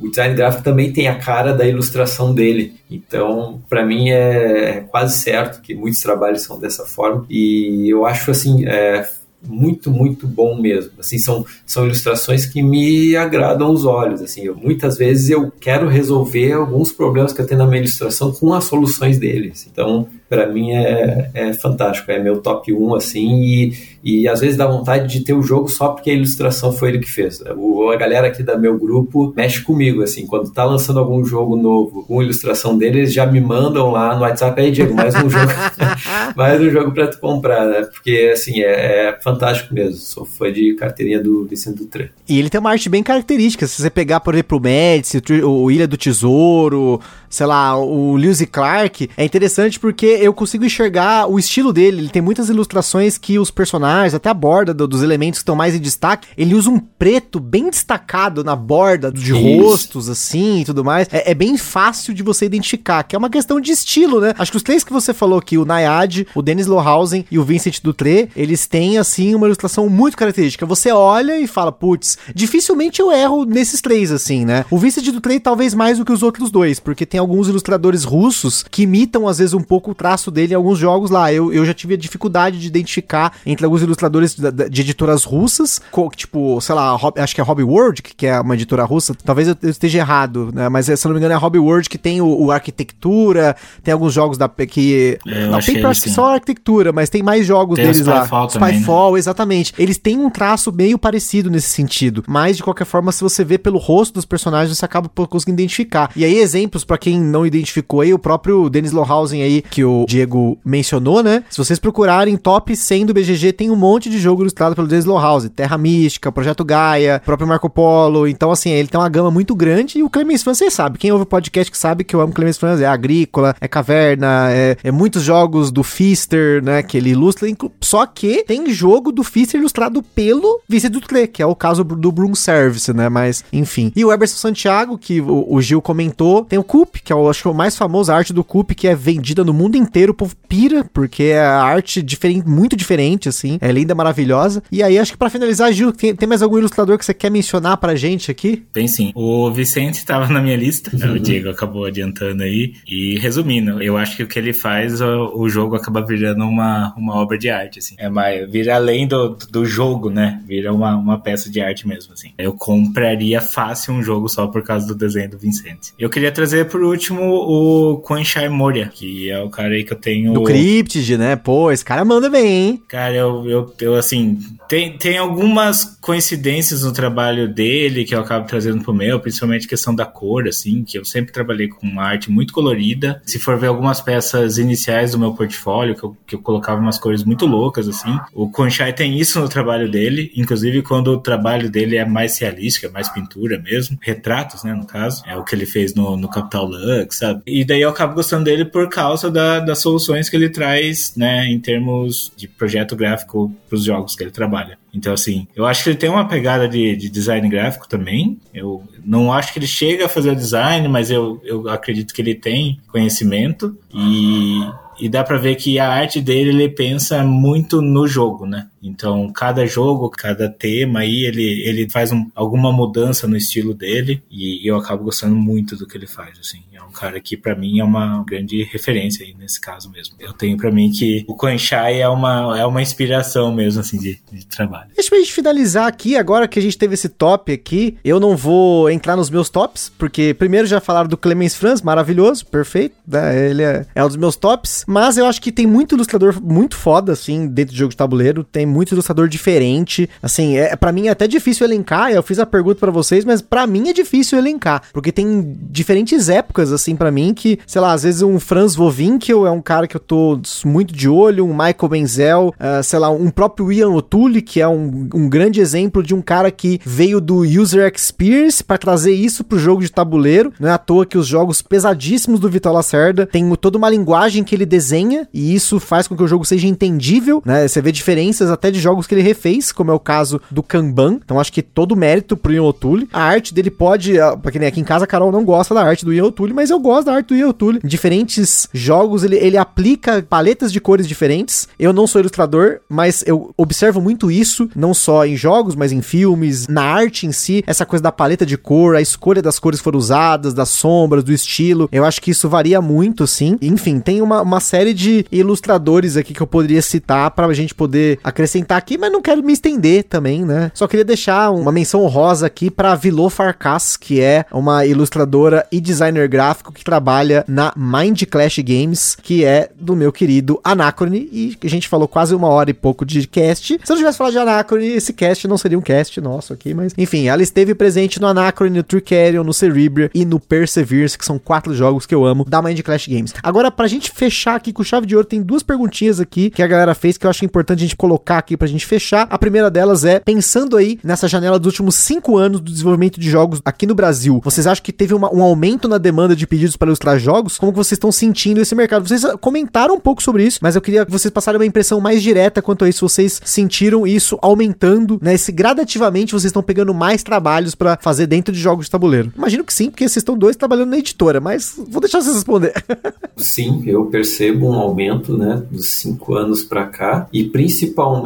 [0.00, 2.74] o design gráfico também tem a cara da ilustração dele.
[2.90, 7.26] Então, para mim é quase certo que muitos trabalhos são dessa forma.
[7.28, 9.06] E eu acho assim, é,
[9.46, 10.92] muito, muito bom mesmo.
[10.98, 14.20] Assim, são, são ilustrações que me agradam os olhos.
[14.22, 18.32] Assim, eu, muitas vezes eu quero resolver alguns problemas que eu tenho na minha ilustração
[18.32, 19.68] com as soluções deles.
[19.70, 24.56] Então, para mim é, é fantástico, é meu top 1 assim e E às vezes
[24.56, 27.42] dá vontade de ter o jogo só porque a ilustração foi ele que fez.
[27.56, 31.56] O, a galera aqui da meu grupo mexe comigo, assim, quando tá lançando algum jogo
[31.56, 35.28] novo com ilustração dele, eles já me mandam lá no WhatsApp, aí Diego, mais um
[35.28, 35.52] jogo,
[36.36, 37.82] mais um jogo pra tu comprar, né?
[37.82, 39.96] Porque, assim, é, é fantástico mesmo.
[39.96, 42.10] Sou fã de carteirinha do Vicente Dutré.
[42.28, 43.66] E ele tem uma arte bem característica.
[43.66, 48.44] Se você pegar, por exemplo, o Médici, o Ilha do Tesouro, sei lá, o Lewis
[48.50, 51.98] Clark, é interessante porque eu consigo enxergar o estilo dele.
[51.98, 55.56] Ele tem muitas ilustrações que os personagens, até a borda do, dos elementos que estão
[55.56, 59.62] mais em destaque, ele usa um preto bem destacado na borda de Isso.
[59.62, 61.08] rostos, assim, e tudo mais.
[61.12, 64.34] É, é, bem fácil de você identificar, que é uma questão de estilo, né?
[64.38, 67.44] Acho que os três que você falou aqui, o Nayad, o Dennis Lohausen e o
[67.44, 70.66] Vincent Dutré, eles têm, assim, uma ilustração muito característica.
[70.66, 74.64] Você olha e fala, putz, dificilmente eu erro nesses três, assim, né?
[74.70, 78.64] O Vincent Dutré talvez mais do que os outros dois, porque tem alguns ilustradores russos
[78.70, 81.32] que imitam, às vezes, um pouco o traço dele em alguns jogos lá.
[81.32, 85.80] Eu, eu já tive a dificuldade de identificar entre alguns ilustradores de, de editoras russas,
[86.16, 89.14] tipo, sei lá, acho que é Hobby World, que é uma editora russa.
[89.24, 90.68] Talvez eu esteja errado, né?
[90.68, 93.92] Mas se não me engano é a Hobby World que tem o, o Arquitetura, tem
[93.92, 95.18] alguns jogos da que.
[95.26, 98.24] É, não, tem acho que só Arquitetura, mas tem mais jogos tem deles lá.
[98.24, 99.18] Spyfall, Spyfall né?
[99.18, 99.74] exatamente.
[99.78, 102.24] Eles têm um traço meio parecido nesse sentido.
[102.26, 106.10] Mas, de qualquer forma, se você vê pelo rosto dos personagens, você acaba conseguindo identificar.
[106.16, 110.04] E aí, exemplos, para quem não identificou aí, o próprio Dennis Lohausen aí, que o
[110.08, 111.44] Diego mencionou, né?
[111.50, 115.04] Se vocês procurarem top 100 do BGG, tem um monte de jogo ilustrado pelo Dennis
[115.04, 115.50] Lohausen.
[115.50, 118.26] Terra Mística, Projeto Gaia, próprio Marco Polo.
[118.26, 119.98] Então, assim, ele tem uma gama muito grande.
[119.98, 120.98] E o Clemens Franz, vocês sabem.
[120.98, 122.80] Quem ouve o podcast que sabe que eu amo Clemens Franz.
[122.80, 126.82] É Agrícola, é Caverna, é, é muitos jogos do Fister, né?
[126.82, 127.48] Que ele ilustra.
[127.80, 132.12] Só que tem jogo do Fister ilustrado pelo Vice Dutré, que é o caso do
[132.12, 133.08] Broom Service, né?
[133.08, 133.92] Mas, enfim.
[133.94, 136.44] E o Eberson Santiago, que o, o Gil comentou.
[136.44, 138.44] Tem o Coop, que é o, acho que é o mais famoso, a arte do
[138.44, 140.12] Coop, que é vendida no mundo inteiro.
[140.12, 143.55] O povo pira, porque é a arte diferente, muito diferente, assim.
[143.60, 144.62] É linda, maravilhosa.
[144.70, 147.30] E aí, acho que para finalizar, Gil, tem, tem, mais algum ilustrador que você quer
[147.30, 148.64] mencionar pra gente aqui?
[148.72, 149.12] Tem sim.
[149.14, 150.90] O Vicente tava na minha lista.
[150.94, 151.14] Uhum.
[151.14, 152.74] O Diego acabou adiantando aí.
[152.86, 156.94] E resumindo, eu acho que o que ele faz, o, o jogo acaba virando uma,
[156.96, 157.94] uma obra de arte, assim.
[157.98, 160.40] É mais, vira além do, do jogo, né?
[160.46, 162.32] Vira uma, uma peça de arte mesmo, assim.
[162.38, 165.92] Eu compraria fácil um jogo só por causa do desenho do Vicente.
[165.98, 169.98] Eu queria trazer por último o Koenshai Moria, que é o cara aí que eu
[169.98, 170.32] tenho.
[170.32, 171.36] Do Cryptid, né?
[171.36, 172.82] Pô, esse cara manda bem, hein?
[172.88, 174.38] Cara, eu, eu, eu assim,
[174.68, 179.94] tem, tem algumas coincidências no trabalho dele que eu acabo trazendo pro meu, principalmente questão
[179.94, 183.22] da cor, assim, que eu sempre trabalhei com arte muito colorida.
[183.24, 186.98] Se for ver algumas peças iniciais do meu portfólio, que eu, que eu colocava umas
[186.98, 191.70] cores muito loucas, assim, o Conchai tem isso no trabalho dele, inclusive quando o trabalho
[191.70, 195.54] dele é mais realístico, é mais pintura mesmo, retratos, né, no caso, é o que
[195.54, 197.42] ele fez no, no Capital Lux, sabe?
[197.46, 201.46] E daí eu acabo gostando dele por causa da, das soluções que ele traz, né,
[201.46, 203.35] em termos de projeto gráfico
[203.68, 204.78] pros jogos que ele trabalha trabalha.
[204.94, 208.38] Então, assim, eu acho que ele tem uma pegada de, de design gráfico também.
[208.54, 212.22] Eu não acho que ele chega a fazer o design, mas eu, eu acredito que
[212.22, 214.60] ele tem conhecimento e,
[214.98, 218.68] e dá para ver que a arte dele ele pensa muito no jogo, né?
[218.88, 224.22] Então, cada jogo, cada tema aí, ele, ele faz um, alguma mudança no estilo dele
[224.30, 226.60] e eu acabo gostando muito do que ele faz, assim.
[226.72, 230.14] É um cara que para mim é uma grande referência aí nesse caso mesmo.
[230.18, 234.20] Eu tenho para mim que o Koenshai é uma, é uma inspiração mesmo, assim, de,
[234.32, 234.90] de trabalho.
[234.94, 238.36] Deixa pra gente finalizar aqui, agora que a gente teve esse top aqui, eu não
[238.36, 243.50] vou entrar nos meus tops, porque primeiro já falaram do Clemens Franz, maravilhoso, perfeito, né?
[243.50, 246.76] ele é, é um dos meus tops, mas eu acho que tem muito ilustrador muito
[246.76, 250.08] foda, assim, dentro de jogo de tabuleiro, tem muito ilustrador diferente.
[250.22, 252.10] Assim, é para mim é até difícil elencar.
[252.10, 256.28] Eu fiz a pergunta para vocês, mas para mim é difícil elencar, porque tem diferentes
[256.28, 259.86] épocas assim para mim que, sei lá, às vezes um Franz Vovinkel é um cara
[259.86, 263.88] que eu tô muito de olho, um Michael Benzel, uh, sei lá, um próprio Ian
[263.88, 268.62] O'Toole, que é um, um grande exemplo de um cara que veio do user experience
[268.62, 270.52] para trazer isso pro jogo de tabuleiro.
[270.60, 274.44] Não é à toa que os jogos pesadíssimos do Vitor Lacerda tem toda uma linguagem
[274.44, 277.66] que ele desenha e isso faz com que o jogo seja entendível, né?
[277.66, 281.18] Você vê diferenças até de jogos que ele refez, como é o caso do Kanban.
[281.24, 283.08] Então acho que todo mérito pro Ian O'Toole.
[283.12, 285.74] A arte dele pode, ah, pra quem nem aqui em casa, a Carol não gosta
[285.74, 287.80] da arte do Ian O'Toole, mas eu gosto da arte do Ian O'Toole.
[287.84, 291.68] Diferentes jogos ele, ele aplica paletas de cores diferentes.
[291.78, 296.02] Eu não sou ilustrador, mas eu observo muito isso, não só em jogos, mas em
[296.02, 299.80] filmes, na arte em si, essa coisa da paleta de cor, a escolha das cores
[299.80, 301.88] foram usadas, das sombras, do estilo.
[301.92, 303.58] Eu acho que isso varia muito, sim.
[303.60, 308.18] Enfim, tem uma, uma série de ilustradores aqui que eu poderia citar pra gente poder
[308.22, 310.70] acrescentar acrescentar aqui, mas não quero me estender também, né?
[310.72, 315.80] Só queria deixar uma menção honrosa aqui para Vilô Farkas, que é uma ilustradora e
[315.80, 321.56] designer gráfico que trabalha na Mind Clash Games, que é do meu querido Anacrone, e
[321.62, 323.66] a gente falou quase uma hora e pouco de cast.
[323.66, 326.72] Se eu não tivesse falado de Anacrone, esse cast não seria um cast nosso aqui,
[326.72, 331.24] mas enfim, ela esteve presente no Anacrone, no Tricarion, no Cerebria e no Perseverance, que
[331.24, 333.34] são quatro jogos que eu amo da Mind Clash Games.
[333.42, 336.66] Agora, pra gente fechar aqui com chave de ouro, tem duas perguntinhas aqui que a
[336.66, 339.26] galera fez que eu acho importante a gente colocar aqui pra gente fechar.
[339.30, 343.28] A primeira delas é, pensando aí nessa janela dos últimos cinco anos do desenvolvimento de
[343.28, 346.76] jogos aqui no Brasil, vocês acham que teve uma, um aumento na demanda de pedidos
[346.76, 347.58] para ilustrar jogos?
[347.58, 349.06] Como que vocês estão sentindo esse mercado?
[349.06, 352.22] Vocês comentaram um pouco sobre isso, mas eu queria que vocês passassem uma impressão mais
[352.22, 353.08] direta quanto a isso.
[353.08, 355.36] Vocês sentiram isso aumentando, né?
[355.36, 359.32] Se gradativamente vocês estão pegando mais trabalhos para fazer dentro de jogos de tabuleiro.
[359.36, 362.72] Imagino que sim, porque vocês estão dois trabalhando na editora, mas vou deixar vocês responder.
[363.36, 368.25] sim, eu percebo um aumento, né, dos cinco anos para cá e principalmente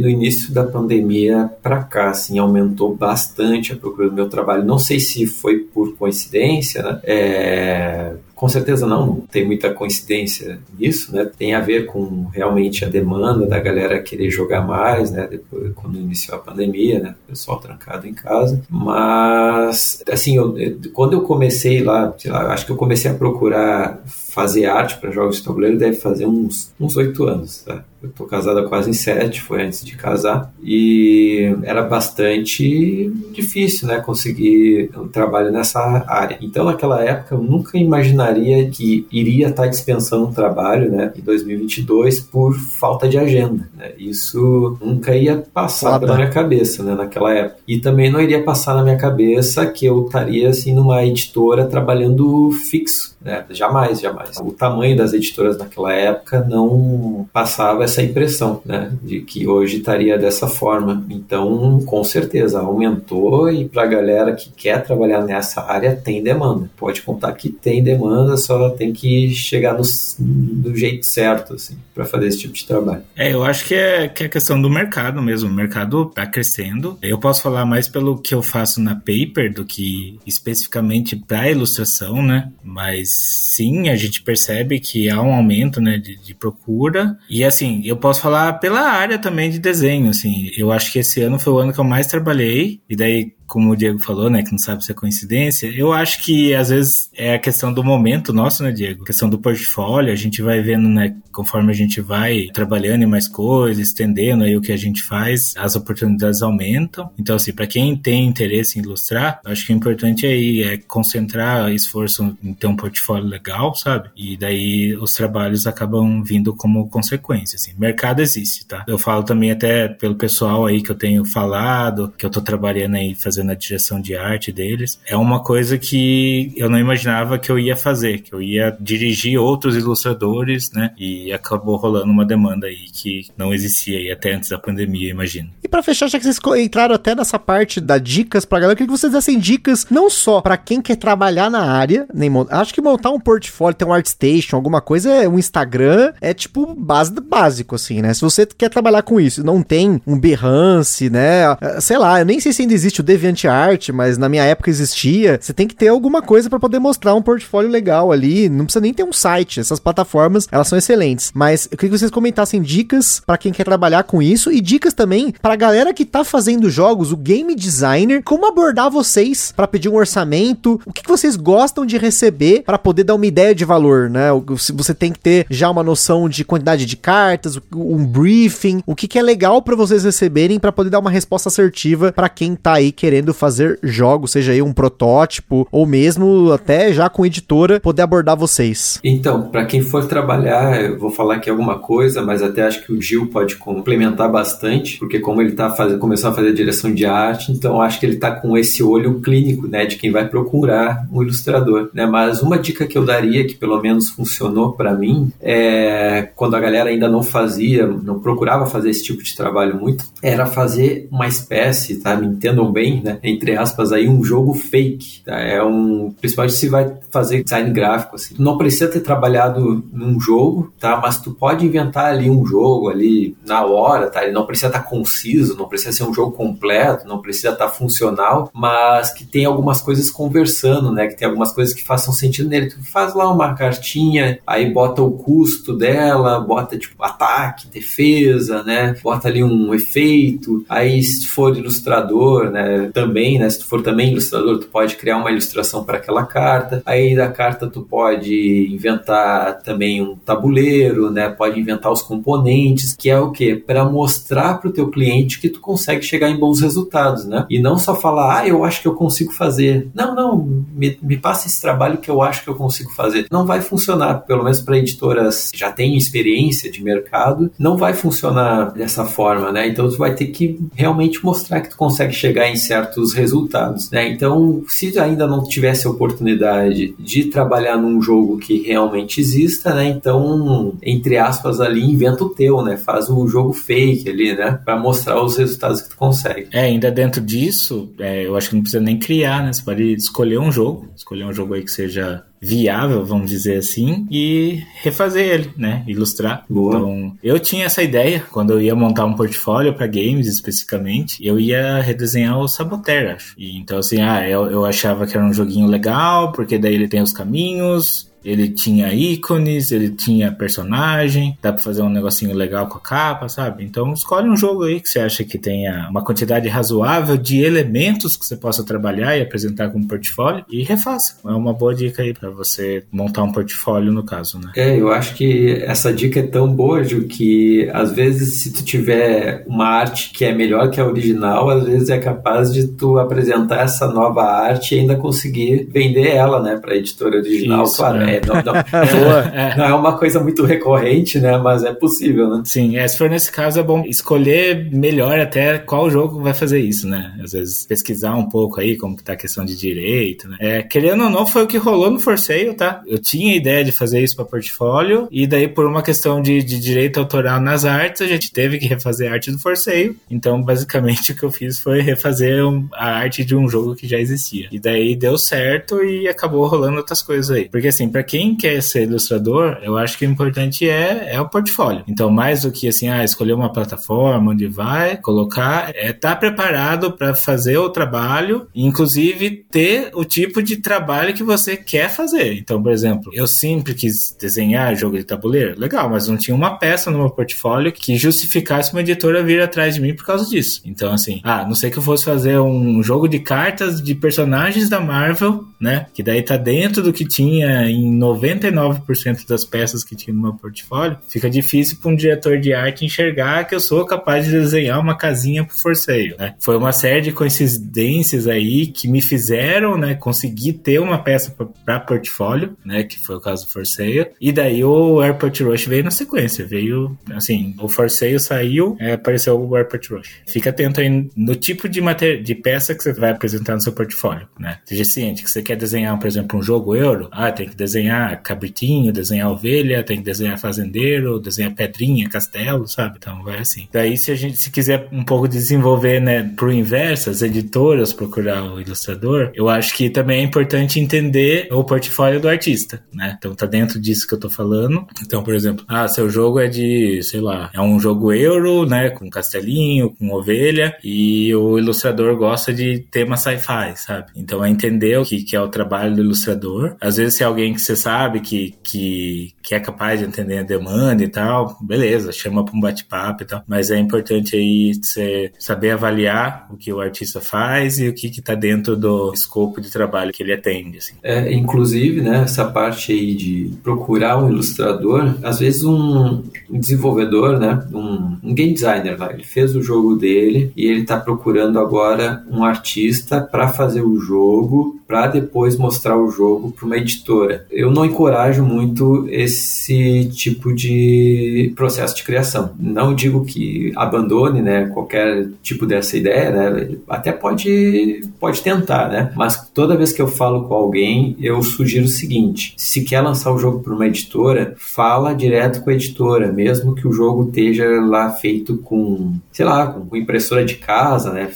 [0.00, 4.64] no início da pandemia para cá, assim, aumentou bastante a procura do meu trabalho.
[4.64, 7.00] Não sei se foi por coincidência, né?
[7.04, 11.24] É, com certeza não, não tem muita coincidência nisso, né?
[11.38, 15.26] Tem a ver com realmente a demanda da galera querer jogar mais, né?
[15.30, 17.14] Depois, quando iniciou a pandemia, né?
[17.26, 18.60] O pessoal trancado em casa.
[18.68, 20.54] Mas, assim, eu,
[20.92, 24.02] quando eu comecei lá, sei lá, acho que eu comecei a procurar
[24.34, 27.62] fazer arte para jogos de tabuleiro deve fazer uns oito anos.
[27.62, 27.84] Tá?
[28.02, 33.86] Eu tô casado há quase em sete, foi antes de casar, e era bastante difícil,
[33.86, 36.36] né, conseguir um trabalho nessa área.
[36.42, 38.33] Então, naquela época, eu nunca imaginaria
[38.70, 43.68] que iria estar dispensando trabalho, né, em 2022 por falta de agenda.
[43.76, 43.92] Né?
[43.98, 46.06] Isso nunca ia passar Foda.
[46.06, 47.58] pela minha cabeça, né, naquela época.
[47.66, 52.50] E também não iria passar na minha cabeça que eu estaria assim numa editora trabalhando
[52.70, 53.44] fixo, né?
[53.50, 54.36] Jamais, jamais.
[54.38, 58.92] O tamanho das editoras naquela época não passava essa impressão, né?
[59.02, 61.04] De que hoje estaria dessa forma.
[61.08, 66.70] Então, com certeza, aumentou e para a galera que quer trabalhar nessa área tem demanda.
[66.76, 69.82] Pode contar que tem demanda, só tem que chegar no,
[70.18, 73.02] do jeito certo, assim, para fazer esse tipo de trabalho.
[73.16, 75.48] É, eu acho que é, que é questão do mercado mesmo.
[75.48, 76.98] O mercado está crescendo.
[77.00, 82.22] Eu posso falar mais pelo que eu faço na Paper do que especificamente para ilustração,
[82.22, 82.50] né?
[82.62, 87.16] Mas sim, a gente percebe que há um aumento, né, de, de, procura.
[87.28, 90.50] E assim, eu posso falar pela área também de desenho, assim.
[90.56, 92.80] Eu acho que esse ano foi o ano que eu mais trabalhei.
[92.88, 96.22] E daí como o Diego falou, né, que não sabe se é coincidência, eu acho
[96.22, 99.02] que às vezes é a questão do momento nosso, né, Diego?
[99.02, 103.06] A questão do portfólio, a gente vai vendo, né, conforme a gente vai trabalhando em
[103.06, 107.10] mais coisas, estendendo aí o que a gente faz, as oportunidades aumentam.
[107.18, 111.70] Então, assim, para quem tem interesse em ilustrar, acho que o importante aí é concentrar
[111.72, 114.10] esforço em ter um portfólio legal, sabe?
[114.16, 117.72] E daí os trabalhos acabam vindo como consequência, assim.
[117.78, 118.84] Mercado existe, tá?
[118.86, 122.96] Eu falo também até pelo pessoal aí que eu tenho falado, que eu tô trabalhando
[122.96, 127.38] aí fazendo fazendo a direção de arte deles, é uma coisa que eu não imaginava
[127.38, 130.92] que eu ia fazer, que eu ia dirigir outros ilustradores, né?
[130.96, 135.50] E acabou rolando uma demanda aí que não existia aí até antes da pandemia, imagino.
[135.62, 138.76] E para fechar, já que vocês entraram até nessa parte da dicas pra galera, eu
[138.76, 142.72] queria que vocês dessem dicas não só para quem quer trabalhar na área, nem acho
[142.72, 147.12] que montar um portfólio, ter um ArtStation, alguma coisa, é um Instagram, é tipo base,
[147.12, 148.14] básico assim, né?
[148.14, 151.56] Se você quer trabalhar com isso, não tem um Behance, né?
[151.80, 154.70] Sei lá, eu nem sei se ainda existe o Deviant DeviantArt, mas na minha época
[154.70, 155.38] existia.
[155.40, 158.48] Você tem que ter alguma coisa para poder mostrar um portfólio legal ali.
[158.48, 159.60] Não precisa nem ter um site.
[159.60, 161.30] Essas plataformas, elas são excelentes.
[161.34, 164.92] Mas eu queria que vocês comentassem dicas para quem quer trabalhar com isso e dicas
[164.92, 169.88] também para galera que tá fazendo jogos, o game designer, como abordar vocês para pedir
[169.88, 173.64] um orçamento, o que, que vocês gostam de receber para poder dar uma ideia de
[173.64, 174.28] valor, né?
[174.74, 179.08] Você tem que ter já uma noção de quantidade de cartas, um briefing, o que,
[179.08, 182.74] que é legal para vocês receberem para poder dar uma resposta assertiva para quem tá
[182.74, 187.78] aí querendo querendo fazer jogos, seja aí um protótipo ou mesmo até já com editora,
[187.78, 188.98] poder abordar vocês?
[189.04, 192.92] Então, para quem for trabalhar, eu vou falar aqui alguma coisa, mas até acho que
[192.92, 197.06] o Gil pode complementar bastante, porque como ele tá fazendo, começou a fazer direção de
[197.06, 201.06] arte, então acho que ele tá com esse olho clínico, né, de quem vai procurar
[201.12, 202.06] um ilustrador, né?
[202.06, 206.60] Mas uma dica que eu daria que pelo menos funcionou para mim é quando a
[206.60, 211.28] galera ainda não fazia, não procurava fazer esse tipo de trabalho muito, era fazer uma
[211.28, 212.16] espécie, tá?
[212.16, 213.18] Me entendam bem, né?
[213.22, 215.22] Entre aspas, aí um jogo fake.
[215.24, 215.38] Tá?
[215.38, 216.12] É um.
[216.20, 218.34] Principalmente se vai fazer design gráfico, assim.
[218.34, 220.98] Tu não precisa ter trabalhado num jogo, tá?
[221.00, 224.22] Mas tu pode inventar ali um jogo ali na hora, tá?
[224.22, 227.68] Ele não precisa estar tá conciso não precisa ser um jogo completo, não precisa estar
[227.68, 231.06] funcional, mas que tem algumas coisas conversando, né?
[231.06, 232.70] Que tem algumas coisas que façam sentido nele.
[232.70, 238.96] Tu faz lá uma cartinha, aí bota o custo dela, bota tipo ataque, defesa, né?
[239.02, 240.64] Bota ali um efeito.
[240.68, 242.90] Aí se for ilustrador, né?
[242.94, 243.50] Também, né?
[243.50, 246.82] Se tu for também ilustrador, tu pode criar uma ilustração para aquela carta.
[246.86, 251.28] Aí da carta tu pode inventar também um tabuleiro, né?
[251.28, 253.56] Pode inventar os componentes, que é o que?
[253.56, 257.44] Para mostrar para o teu cliente que tu consegue chegar em bons resultados, né?
[257.50, 259.88] E não só falar, ah, eu acho que eu consigo fazer.
[259.92, 263.26] Não, não, me, me passa esse trabalho que eu acho que eu consigo fazer.
[263.30, 267.94] Não vai funcionar, pelo menos para editoras que já têm experiência de mercado, não vai
[267.94, 269.66] funcionar dessa forma, né?
[269.68, 274.08] Então tu vai ter que realmente mostrar que tu consegue chegar em certos resultados, né?
[274.08, 279.88] Então, se ainda não tivesse a oportunidade de trabalhar num jogo que realmente exista, né?
[279.88, 282.76] Então, entre aspas ali, inventa o teu, né?
[282.76, 284.60] Faz um jogo fake ali, né?
[284.64, 286.48] Para mostrar os resultados que tu consegue.
[286.52, 289.52] É, ainda dentro disso, é, eu acho que não precisa nem criar, né?
[289.52, 294.06] Você pode escolher um jogo, escolher um jogo aí que seja viável, vamos dizer assim,
[294.10, 295.82] e refazer ele, né?
[295.86, 296.44] Ilustrar.
[296.48, 296.76] Boa.
[296.76, 301.40] Então, eu tinha essa ideia quando eu ia montar um portfólio para games especificamente, eu
[301.40, 303.34] ia redesenhar o Saboteur, acho.
[303.38, 306.88] E, então, assim, ah, eu, eu achava que era um joguinho legal, porque daí ele
[306.88, 312.66] tem os caminhos, ele tinha ícones, ele tinha personagem, dá pra fazer um negocinho legal
[312.66, 313.64] com a capa, sabe?
[313.64, 318.16] Então escolhe um jogo aí que você acha que tenha uma quantidade razoável de elementos
[318.16, 321.18] que você possa trabalhar e apresentar como portfólio e refaça.
[321.24, 324.52] É uma boa dica aí para você montar um portfólio no caso, né?
[324.56, 328.64] É, eu acho que essa dica é tão boa, Ju, que às vezes se tu
[328.64, 332.98] tiver uma arte que é melhor que a original, às vezes é capaz de tu
[332.98, 337.64] apresentar essa nova arte e ainda conseguir vender ela, né, pra editora original.
[337.64, 338.13] Isso, claro, é.
[338.16, 338.54] É, não, não,
[339.34, 342.42] é, não é uma coisa muito recorrente, né, mas é possível, né?
[342.44, 346.60] Sim, é, se for nesse caso é bom escolher melhor até qual jogo vai fazer
[346.60, 347.14] isso, né?
[347.22, 350.36] Às vezes pesquisar um pouco aí como que tá a questão de direito, né?
[350.40, 352.82] É, querendo ou não, foi o que rolou no Forceio, tá?
[352.86, 356.58] Eu tinha ideia de fazer isso para portfólio e daí por uma questão de, de
[356.58, 359.96] direito autoral nas artes, a gente teve que refazer a arte do Forceio.
[360.10, 363.88] Então, basicamente, o que eu fiz foi refazer um, a arte de um jogo que
[363.88, 364.48] já existia.
[364.52, 367.48] E daí deu certo e acabou rolando outras coisas aí.
[367.48, 371.28] Porque assim, para quem quer ser ilustrador, eu acho que o importante é, é o
[371.28, 371.84] portfólio.
[371.88, 376.16] Então, mais do que assim, ah, escolher uma plataforma onde vai colocar, é estar tá
[376.16, 382.34] preparado para fazer o trabalho, inclusive ter o tipo de trabalho que você quer fazer.
[382.34, 386.58] Então, por exemplo, eu sempre quis desenhar jogo de tabuleiro, legal, mas não tinha uma
[386.58, 390.60] peça no meu portfólio que justificasse uma editora vir atrás de mim por causa disso.
[390.64, 394.68] Então, assim, ah, não sei que eu fosse fazer um jogo de cartas de personagens
[394.68, 395.86] da Marvel, né?
[395.94, 400.34] Que daí tá dentro do que tinha em 99% das peças que tinha no meu
[400.34, 400.98] portfólio.
[401.08, 404.96] Fica difícil para um diretor de arte enxergar que eu sou capaz de desenhar uma
[404.96, 406.34] casinha pro forceio, né?
[406.40, 411.34] Foi uma série de coincidências aí que me fizeram, né, conseguir ter uma peça
[411.64, 414.06] para portfólio, né, que foi o caso do forceio.
[414.20, 419.38] E daí o Airport Rush veio na sequência, veio assim, o forceio saiu, é, apareceu
[419.38, 420.10] o Airport Rush.
[420.26, 423.72] Fica atento aí no tipo de matéria de peça que você vai apresentar no seu
[423.72, 424.58] portfólio, né?
[424.64, 427.83] Seja ciente que você quer desenhar, por exemplo, um jogo euro, ah, tem que desenhar
[428.22, 432.96] cabritinho, desenhar ovelha, tem que desenhar fazendeiro, desenhar pedrinha, castelo, sabe?
[432.98, 433.68] Então vai assim.
[433.72, 438.42] Daí se a gente se quiser um pouco desenvolver, né, pro inverso, as editoras procurar
[438.44, 443.16] o ilustrador, eu acho que também é importante entender o portfólio do artista, né?
[443.18, 444.86] Então tá dentro disso que eu tô falando.
[445.02, 448.90] Então, por exemplo, ah, seu jogo é de, sei lá, é um jogo euro, né,
[448.90, 454.06] com castelinho, com ovelha, e o ilustrador gosta de tema sci-fi, sabe?
[454.16, 456.76] Então é entender o que, que é o trabalho do ilustrador.
[456.80, 460.38] Às vezes se é alguém que você sabe que, que, que é capaz de entender
[460.38, 463.42] a demanda e tal, beleza, chama para um bate-papo e tal.
[463.46, 468.08] Mas é importante aí você saber avaliar o que o artista faz e o que
[468.08, 470.78] está dentro do escopo de trabalho que ele atende.
[470.78, 470.94] Assim.
[471.02, 477.66] É, inclusive, né, essa parte aí de procurar um ilustrador, às vezes um desenvolvedor, né,
[477.72, 482.44] um, um game designer, ele fez o jogo dele e ele está procurando agora um
[482.44, 487.46] artista para fazer o jogo, para depois mostrar o jogo para uma editora.
[487.54, 492.52] Eu não encorajo muito esse tipo de processo de criação.
[492.58, 499.12] Não digo que abandone, né, qualquer tipo dessa ideia, né, até pode pode tentar, né,
[499.14, 503.32] mas toda vez que eu falo com alguém, eu sugiro o seguinte: se quer lançar
[503.32, 507.66] o jogo para uma editora, fala direto com a editora, mesmo que o jogo esteja
[507.80, 511.30] lá feito com, sei lá, com impressora de casa, né?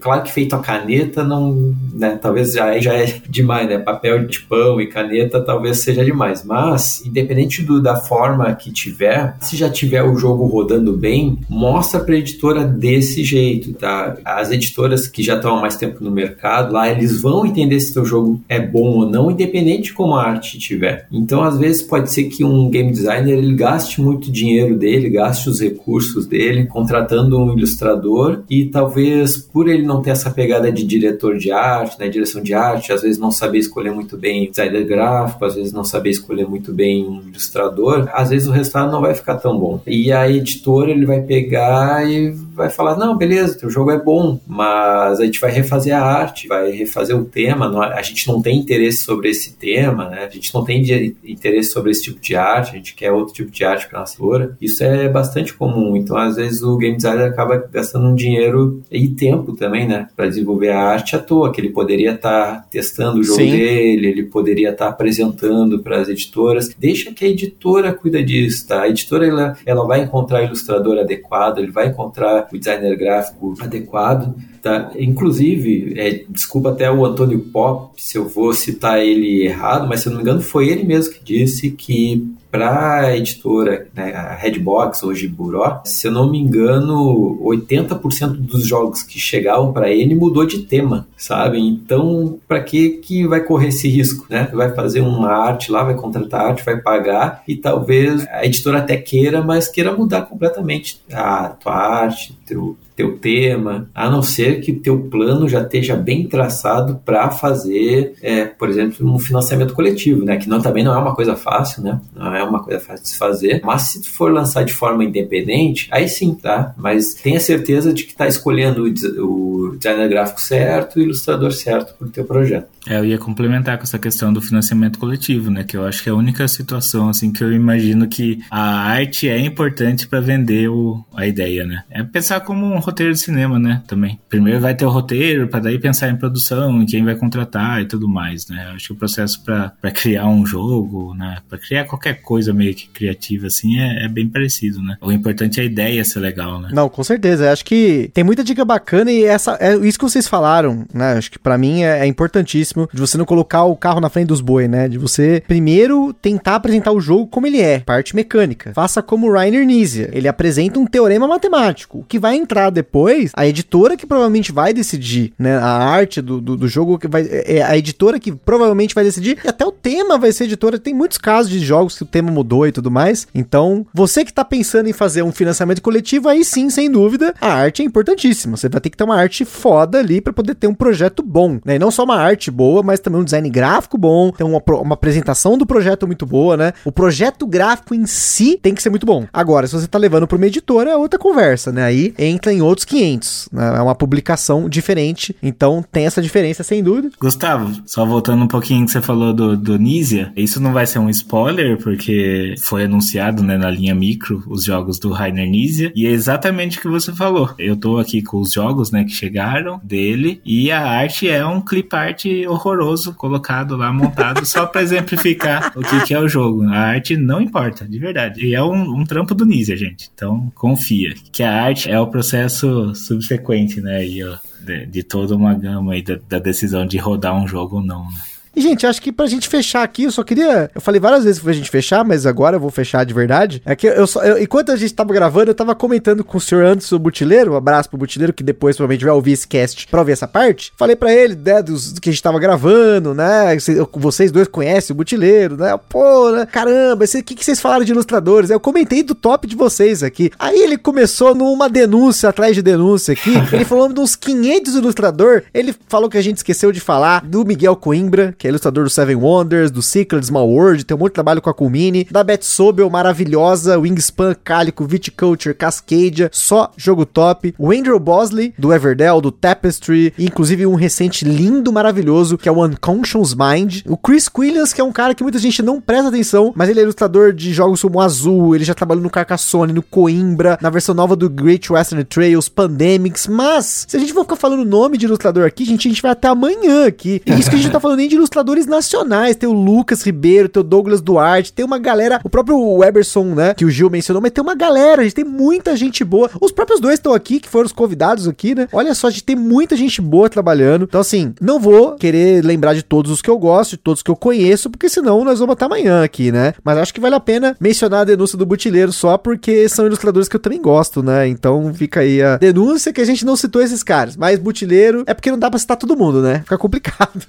[0.00, 3.78] Claro que feito a caneta não, né, talvez já, já é demais, né?
[3.78, 6.44] Papel de pão e caneta talvez seja demais.
[6.44, 12.00] Mas, independente do, da forma que tiver, se já tiver o jogo rodando bem, mostra
[12.00, 14.16] para a editora desse jeito, tá?
[14.24, 17.98] As editoras que já estão há mais tempo no mercado, lá eles vão entender se
[17.98, 21.06] o jogo é bom ou não, independente de como a arte tiver.
[21.10, 25.48] Então, às vezes pode ser que um game designer ele gaste muito dinheiro dele, gaste
[25.48, 30.84] os recursos dele, contratando um ilustrador e talvez por ele não ter essa pegada de
[30.84, 34.84] diretor de arte, né, direção de arte, às vezes não saber escolher muito bem designer
[34.84, 39.00] gráfico, às vezes não saber escolher muito bem um ilustrador, às vezes o resultado não
[39.00, 39.80] vai ficar tão bom.
[39.86, 44.38] E a editora ele vai pegar e vai falar: não, beleza, teu jogo é bom,
[44.46, 47.68] mas a gente vai refazer a arte, vai refazer o tema.
[47.94, 50.26] A gente não tem interesse sobre esse tema, né?
[50.26, 50.82] A gente não tem
[51.24, 54.16] interesse sobre esse tipo de arte, a gente quer outro tipo de arte para nossa
[54.16, 54.56] flora.
[54.60, 55.96] Isso é bastante comum.
[55.96, 60.08] Então, às vezes, o game designer acaba gastando um dinheiro e tempo também, né?
[60.16, 63.50] Para desenvolver a arte à toa, que ele poderia estar tá testando o jogo Sim.
[63.50, 66.70] dele, ele poderia estar tá apresentando para as editoras.
[66.76, 68.82] Deixa que a editora cuida disso, tá?
[68.82, 73.54] A editora ela, ela vai encontrar o ilustrador adequado, ele vai encontrar o designer gráfico
[73.60, 74.34] adequado.
[74.62, 74.92] Tá?
[74.98, 80.08] Inclusive, é, desculpa até o Antônio Pop se eu vou citar ele errado, mas se
[80.08, 84.34] eu não me engano foi ele mesmo que disse que para a editora, né, a
[84.34, 90.14] Redbox, hoje Buró, se eu não me engano, 80% dos jogos que chegavam para ele
[90.14, 91.58] mudou de tema, sabe?
[91.58, 94.48] Então, para que que vai correr esse risco, né?
[94.52, 98.96] Vai fazer uma arte lá, vai contratar arte, vai pagar e talvez a editora até
[98.96, 104.72] queira, mas queira mudar completamente a tua arte, teu teu tema, a não ser que
[104.72, 110.36] teu plano já esteja bem traçado para fazer, é, por exemplo, um financiamento coletivo, né?
[110.36, 112.00] Que não, também não é uma coisa fácil, né?
[112.12, 113.60] Não é uma coisa fácil de se fazer.
[113.64, 116.74] Mas se tu for lançar de forma independente, aí sim, tá?
[116.76, 121.94] Mas tenha certeza de que tá escolhendo o, o designer gráfico certo, o ilustrador certo
[121.96, 122.66] para o teu projeto.
[122.88, 125.62] É, eu ia complementar com essa questão do financiamento coletivo, né?
[125.62, 129.28] Que eu acho que é a única situação assim que eu imagino que a arte
[129.28, 131.84] é importante para vender o, a ideia, né?
[131.90, 133.82] É pensar como um roteiro de cinema, né?
[133.86, 134.18] Também.
[134.28, 137.86] Primeiro vai ter o roteiro, para daí pensar em produção, em quem vai contratar e
[137.86, 138.72] tudo mais, né?
[138.74, 141.38] Acho que o processo para criar um jogo, né?
[141.48, 144.96] Para criar qualquer coisa meio que criativa assim é, é, bem parecido, né?
[145.00, 146.70] O importante é a ideia ser legal, né?
[146.72, 147.44] Não, com certeza.
[147.44, 151.12] Eu acho que tem muita dica bacana e essa é isso que vocês falaram, né?
[151.12, 154.28] Acho que para mim é, é importantíssimo de você não colocar o carro na frente
[154.28, 154.88] dos bois, né?
[154.88, 158.72] De você primeiro tentar apresentar o jogo como ele é, parte mecânica.
[158.74, 160.10] Faça como o Rainer Nizia.
[160.12, 162.04] Ele apresenta um teorema matemático.
[162.08, 165.56] Que vai entrar depois, a editora que provavelmente vai decidir, né?
[165.56, 167.22] A arte do, do, do jogo que vai.
[167.22, 169.38] É, é a editora que provavelmente vai decidir.
[169.44, 170.78] E até o tema vai ser editora.
[170.78, 173.26] Tem muitos casos de jogos que o tema mudou e tudo mais.
[173.34, 177.52] Então, você que tá pensando em fazer um financiamento coletivo, aí sim, sem dúvida, a
[177.52, 178.56] arte é importantíssima.
[178.56, 181.58] Você vai ter que ter uma arte foda ali para poder ter um projeto bom,
[181.64, 181.76] né?
[181.76, 184.94] E não só uma arte boa mas também um design gráfico bom, tem uma, uma
[184.94, 186.72] apresentação do projeto muito boa, né?
[186.84, 189.26] O projeto gráfico em si tem que ser muito bom.
[189.32, 191.84] Agora, se você tá levando para uma editora, é outra conversa, né?
[191.84, 193.76] Aí entra em outros 500, né?
[193.76, 197.10] É uma publicação diferente, então tem essa diferença sem dúvida.
[197.20, 200.98] Gustavo, só voltando um pouquinho que você falou do, do Nisia, isso não vai ser
[200.98, 206.06] um spoiler, porque foi anunciado, né, na linha micro, os jogos do Rainer Nisia, e
[206.06, 207.54] é exatamente o que você falou.
[207.58, 211.60] Eu tô aqui com os jogos, né, que chegaram dele, e a arte é um
[211.60, 216.64] clip art horroroso colocado lá, montado, só para exemplificar o que, que, é o jogo.
[216.64, 218.44] A arte não importa, de verdade.
[218.44, 220.10] E é um, um trampo do Nizia, gente.
[220.14, 221.14] Então, confia.
[221.32, 224.06] Que a arte é o processo subsequente, né?
[224.06, 227.76] E, ó, de, de, toda uma gama aí da, da, decisão de rodar um jogo
[227.76, 228.20] ou não, né?
[228.54, 230.70] E, gente, acho que pra gente fechar aqui, eu só queria.
[230.74, 233.62] Eu falei várias vezes pra gente fechar, mas agora eu vou fechar de verdade.
[233.64, 234.22] É que eu só.
[234.22, 237.52] Eu, enquanto a gente tava gravando, eu tava comentando com o senhor Anderson o Butileiro.
[237.52, 240.72] Um abraço pro Butileiro, que depois provavelmente vai ouvir esse cast pra ouvir essa parte.
[240.76, 243.56] Falei pra ele, né, dos, do que a gente tava gravando, né?
[243.92, 245.78] Vocês dois conhecem o Butileiro, né?
[245.88, 246.46] Pô, né?
[246.46, 248.50] Caramba, o que, que vocês falaram de ilustradores?
[248.50, 250.30] Eu comentei do top de vocês aqui.
[250.38, 253.34] Aí ele começou numa denúncia atrás de denúncia aqui.
[253.52, 255.42] Ele falou de uns 500 ilustrador.
[255.52, 258.90] Ele falou que a gente esqueceu de falar do Miguel Coimbra, que é ilustrador do
[258.90, 262.24] Seven Wonders, do Secret Small World, tem um monte de trabalho com a Culmini, da
[262.24, 269.20] Beth Sobel, maravilhosa, Wingspan, Cálico, Viticulture, Cascadia, só jogo top, o Andrew Bosley, do Everdell,
[269.20, 274.28] do Tapestry, e inclusive um recente lindo, maravilhoso, que é o Unconscious Mind, o Chris
[274.28, 277.32] Quillians, que é um cara que muita gente não presta atenção, mas ele é ilustrador
[277.32, 281.28] de jogos como Azul, ele já trabalhou no Carcassonne, no Coimbra, na versão nova do
[281.28, 285.64] Great Western Trails, Pandemics, mas se a gente for ficar falando nome de ilustrador aqui,
[285.64, 287.20] gente, a gente vai até amanhã aqui.
[287.26, 289.36] E isso que a gente não tá falando nem de ilustradores nacionais.
[289.36, 293.54] Tem o Lucas Ribeiro, tem o Douglas Duarte, tem uma galera, o próprio Weberson, né,
[293.54, 296.30] que o Gil mencionou, mas tem uma galera, a gente tem muita gente boa.
[296.40, 298.68] Os próprios dois estão aqui, que foram os convidados aqui, né?
[298.72, 300.84] Olha só, a gente tem muita gente boa trabalhando.
[300.84, 304.10] Então, assim, não vou querer lembrar de todos os que eu gosto, de todos que
[304.10, 306.54] eu conheço, porque senão nós vamos estar amanhã aqui, né?
[306.62, 310.28] Mas acho que vale a pena mencionar a denúncia do Butileiro só porque são ilustradores
[310.28, 311.26] que eu também gosto, né?
[311.28, 314.16] Então fica aí a denúncia que a gente não citou esses caras.
[314.16, 316.40] Mas Butileiro é porque não dá pra citar todo mundo, né?
[316.40, 317.22] Fica complicado.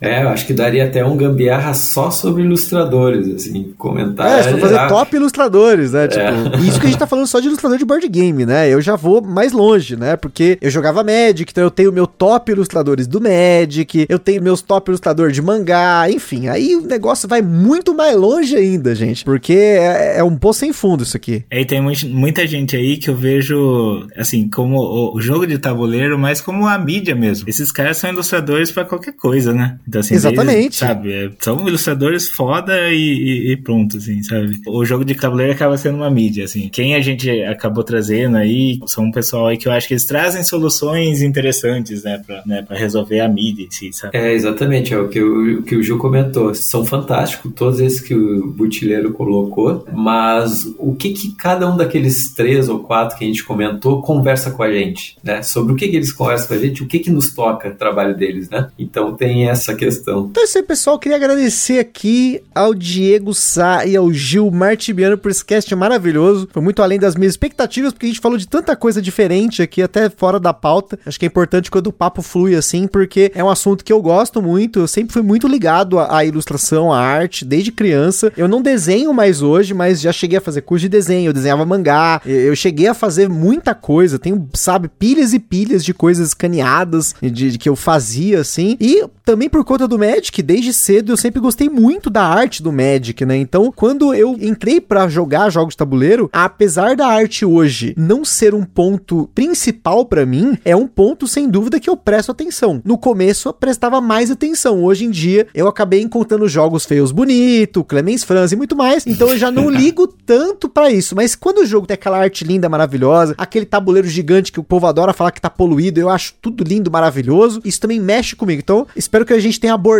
[0.00, 4.38] é, acho que daria até um gambiarra só sobre ilustradores, assim, comentar.
[4.38, 6.06] É, se for fazer top ilustradores, né?
[6.06, 6.60] Tipo, é.
[6.60, 8.68] isso que a gente tá falando só de ilustrador de board game, né?
[8.68, 10.16] Eu já vou mais longe, né?
[10.16, 14.60] Porque eu jogava Magic, então eu tenho meu top ilustradores do Magic, eu tenho meus
[14.60, 16.48] top ilustradores de mangá, enfim.
[16.48, 19.24] Aí o negócio vai muito mais longe ainda, gente.
[19.24, 21.44] Porque é, é um poço sem fundo isso aqui.
[21.50, 25.58] É, e tem muita gente aí que eu vejo, assim, como o, o jogo de
[25.58, 27.48] tabuleiro, mas como a mídia mesmo.
[27.48, 29.78] Esses caras são ilustradores para qualquer coisa, né?
[29.86, 30.64] Então, assim, Exatamente.
[30.64, 34.60] Eles, sabe, é, são ilustradores foda e, e, e, pronto, assim, sabe?
[34.66, 36.68] O jogo de tabuleiro acaba sendo uma mídia, assim.
[36.68, 40.04] Quem a gente acabou trazendo aí são um pessoal aí que eu acho que eles
[40.04, 44.16] trazem soluções interessantes, né, pra, né, pra resolver a mídia em si, sabe?
[44.16, 46.54] É, exatamente, é o que o, o que o Gil comentou.
[46.54, 52.32] São fantásticos todos esses que o Butileiro colocou, mas o que que cada um daqueles
[52.34, 55.42] três ou quatro que a gente comentou conversa com a gente, né?
[55.42, 57.74] Sobre o que que eles conversam com a gente, o que que nos toca o
[57.74, 58.68] trabalho deles, né?
[58.78, 60.15] Então tem essa questão.
[60.24, 60.98] Então é isso aí, pessoal.
[60.98, 66.48] Queria agradecer aqui ao Diego Sá e ao Gil Martibiano por esse cast maravilhoso.
[66.52, 69.82] Foi muito além das minhas expectativas, porque a gente falou de tanta coisa diferente aqui,
[69.82, 70.98] até fora da pauta.
[71.04, 74.00] Acho que é importante quando o papo flui assim, porque é um assunto que eu
[74.00, 74.80] gosto muito.
[74.80, 78.32] Eu sempre fui muito ligado à, ilustração, à arte, desde criança.
[78.36, 81.28] Eu não desenho mais hoje, mas já cheguei a fazer curso de desenho.
[81.28, 82.20] Eu desenhava mangá.
[82.24, 84.18] Eu cheguei a fazer muita coisa.
[84.18, 88.76] Tenho, sabe, pilhas e pilhas de coisas escaneadas de, de que eu fazia, assim.
[88.80, 92.72] E também por conta do Magic, desde cedo eu sempre gostei muito da arte do
[92.72, 93.36] Magic, né?
[93.36, 98.54] Então, quando eu entrei para jogar jogos de tabuleiro, apesar da arte hoje não ser
[98.54, 102.80] um ponto principal para mim, é um ponto sem dúvida que eu presto atenção.
[102.84, 107.82] No começo eu prestava mais atenção, hoje em dia eu acabei encontrando jogos feios bonito,
[107.82, 111.58] Clemens Franz e muito mais, então eu já não ligo tanto para isso, mas quando
[111.58, 115.32] o jogo tem aquela arte linda, maravilhosa, aquele tabuleiro gigante que o povo adora falar
[115.32, 118.60] que tá poluído, eu acho tudo lindo, maravilhoso, isso também mexe comigo.
[118.60, 119.95] Então, espero que a gente tenha abordado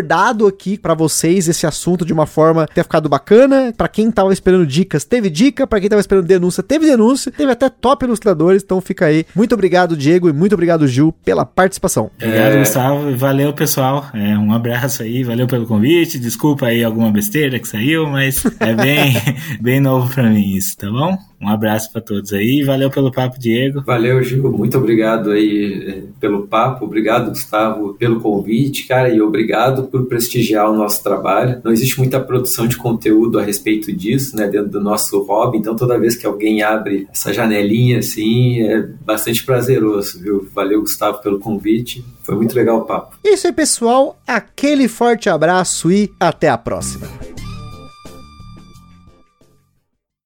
[0.47, 3.73] aqui para vocês esse assunto de uma forma que tenha ficado bacana.
[3.77, 7.53] Para quem tava esperando dicas, teve dica, para quem tava esperando denúncia, teve denúncia, teve
[7.53, 9.25] até top ilustradores, então fica aí.
[9.35, 12.11] Muito obrigado, Diego, e muito obrigado, Gil, pela participação.
[12.17, 12.59] Obrigado, é...
[12.59, 13.17] Gustavo.
[13.17, 14.07] Valeu, pessoal.
[14.13, 16.19] É, um abraço aí, valeu pelo convite.
[16.19, 19.15] Desculpa aí alguma besteira que saiu, mas é bem,
[19.61, 21.17] bem novo para mim isso, tá bom?
[21.41, 22.63] Um abraço para todos aí.
[22.63, 23.83] Valeu pelo papo, Diego.
[23.83, 24.51] Valeu, Gil.
[24.51, 26.85] Muito obrigado aí eh, pelo papo.
[26.85, 31.61] Obrigado, Gustavo, pelo convite, cara, e obrigado por prestigiar o nosso trabalho.
[31.63, 35.59] Não existe muita produção de conteúdo a respeito disso, né, dentro do nosso hobby.
[35.59, 40.49] Então, toda vez que alguém abre essa janelinha assim, é bastante prazeroso, viu?
[40.55, 42.05] Valeu, Gustavo, pelo convite.
[42.23, 43.17] Foi muito legal o papo.
[43.23, 44.19] Isso aí, pessoal.
[44.27, 47.36] Aquele forte abraço e até a próxima.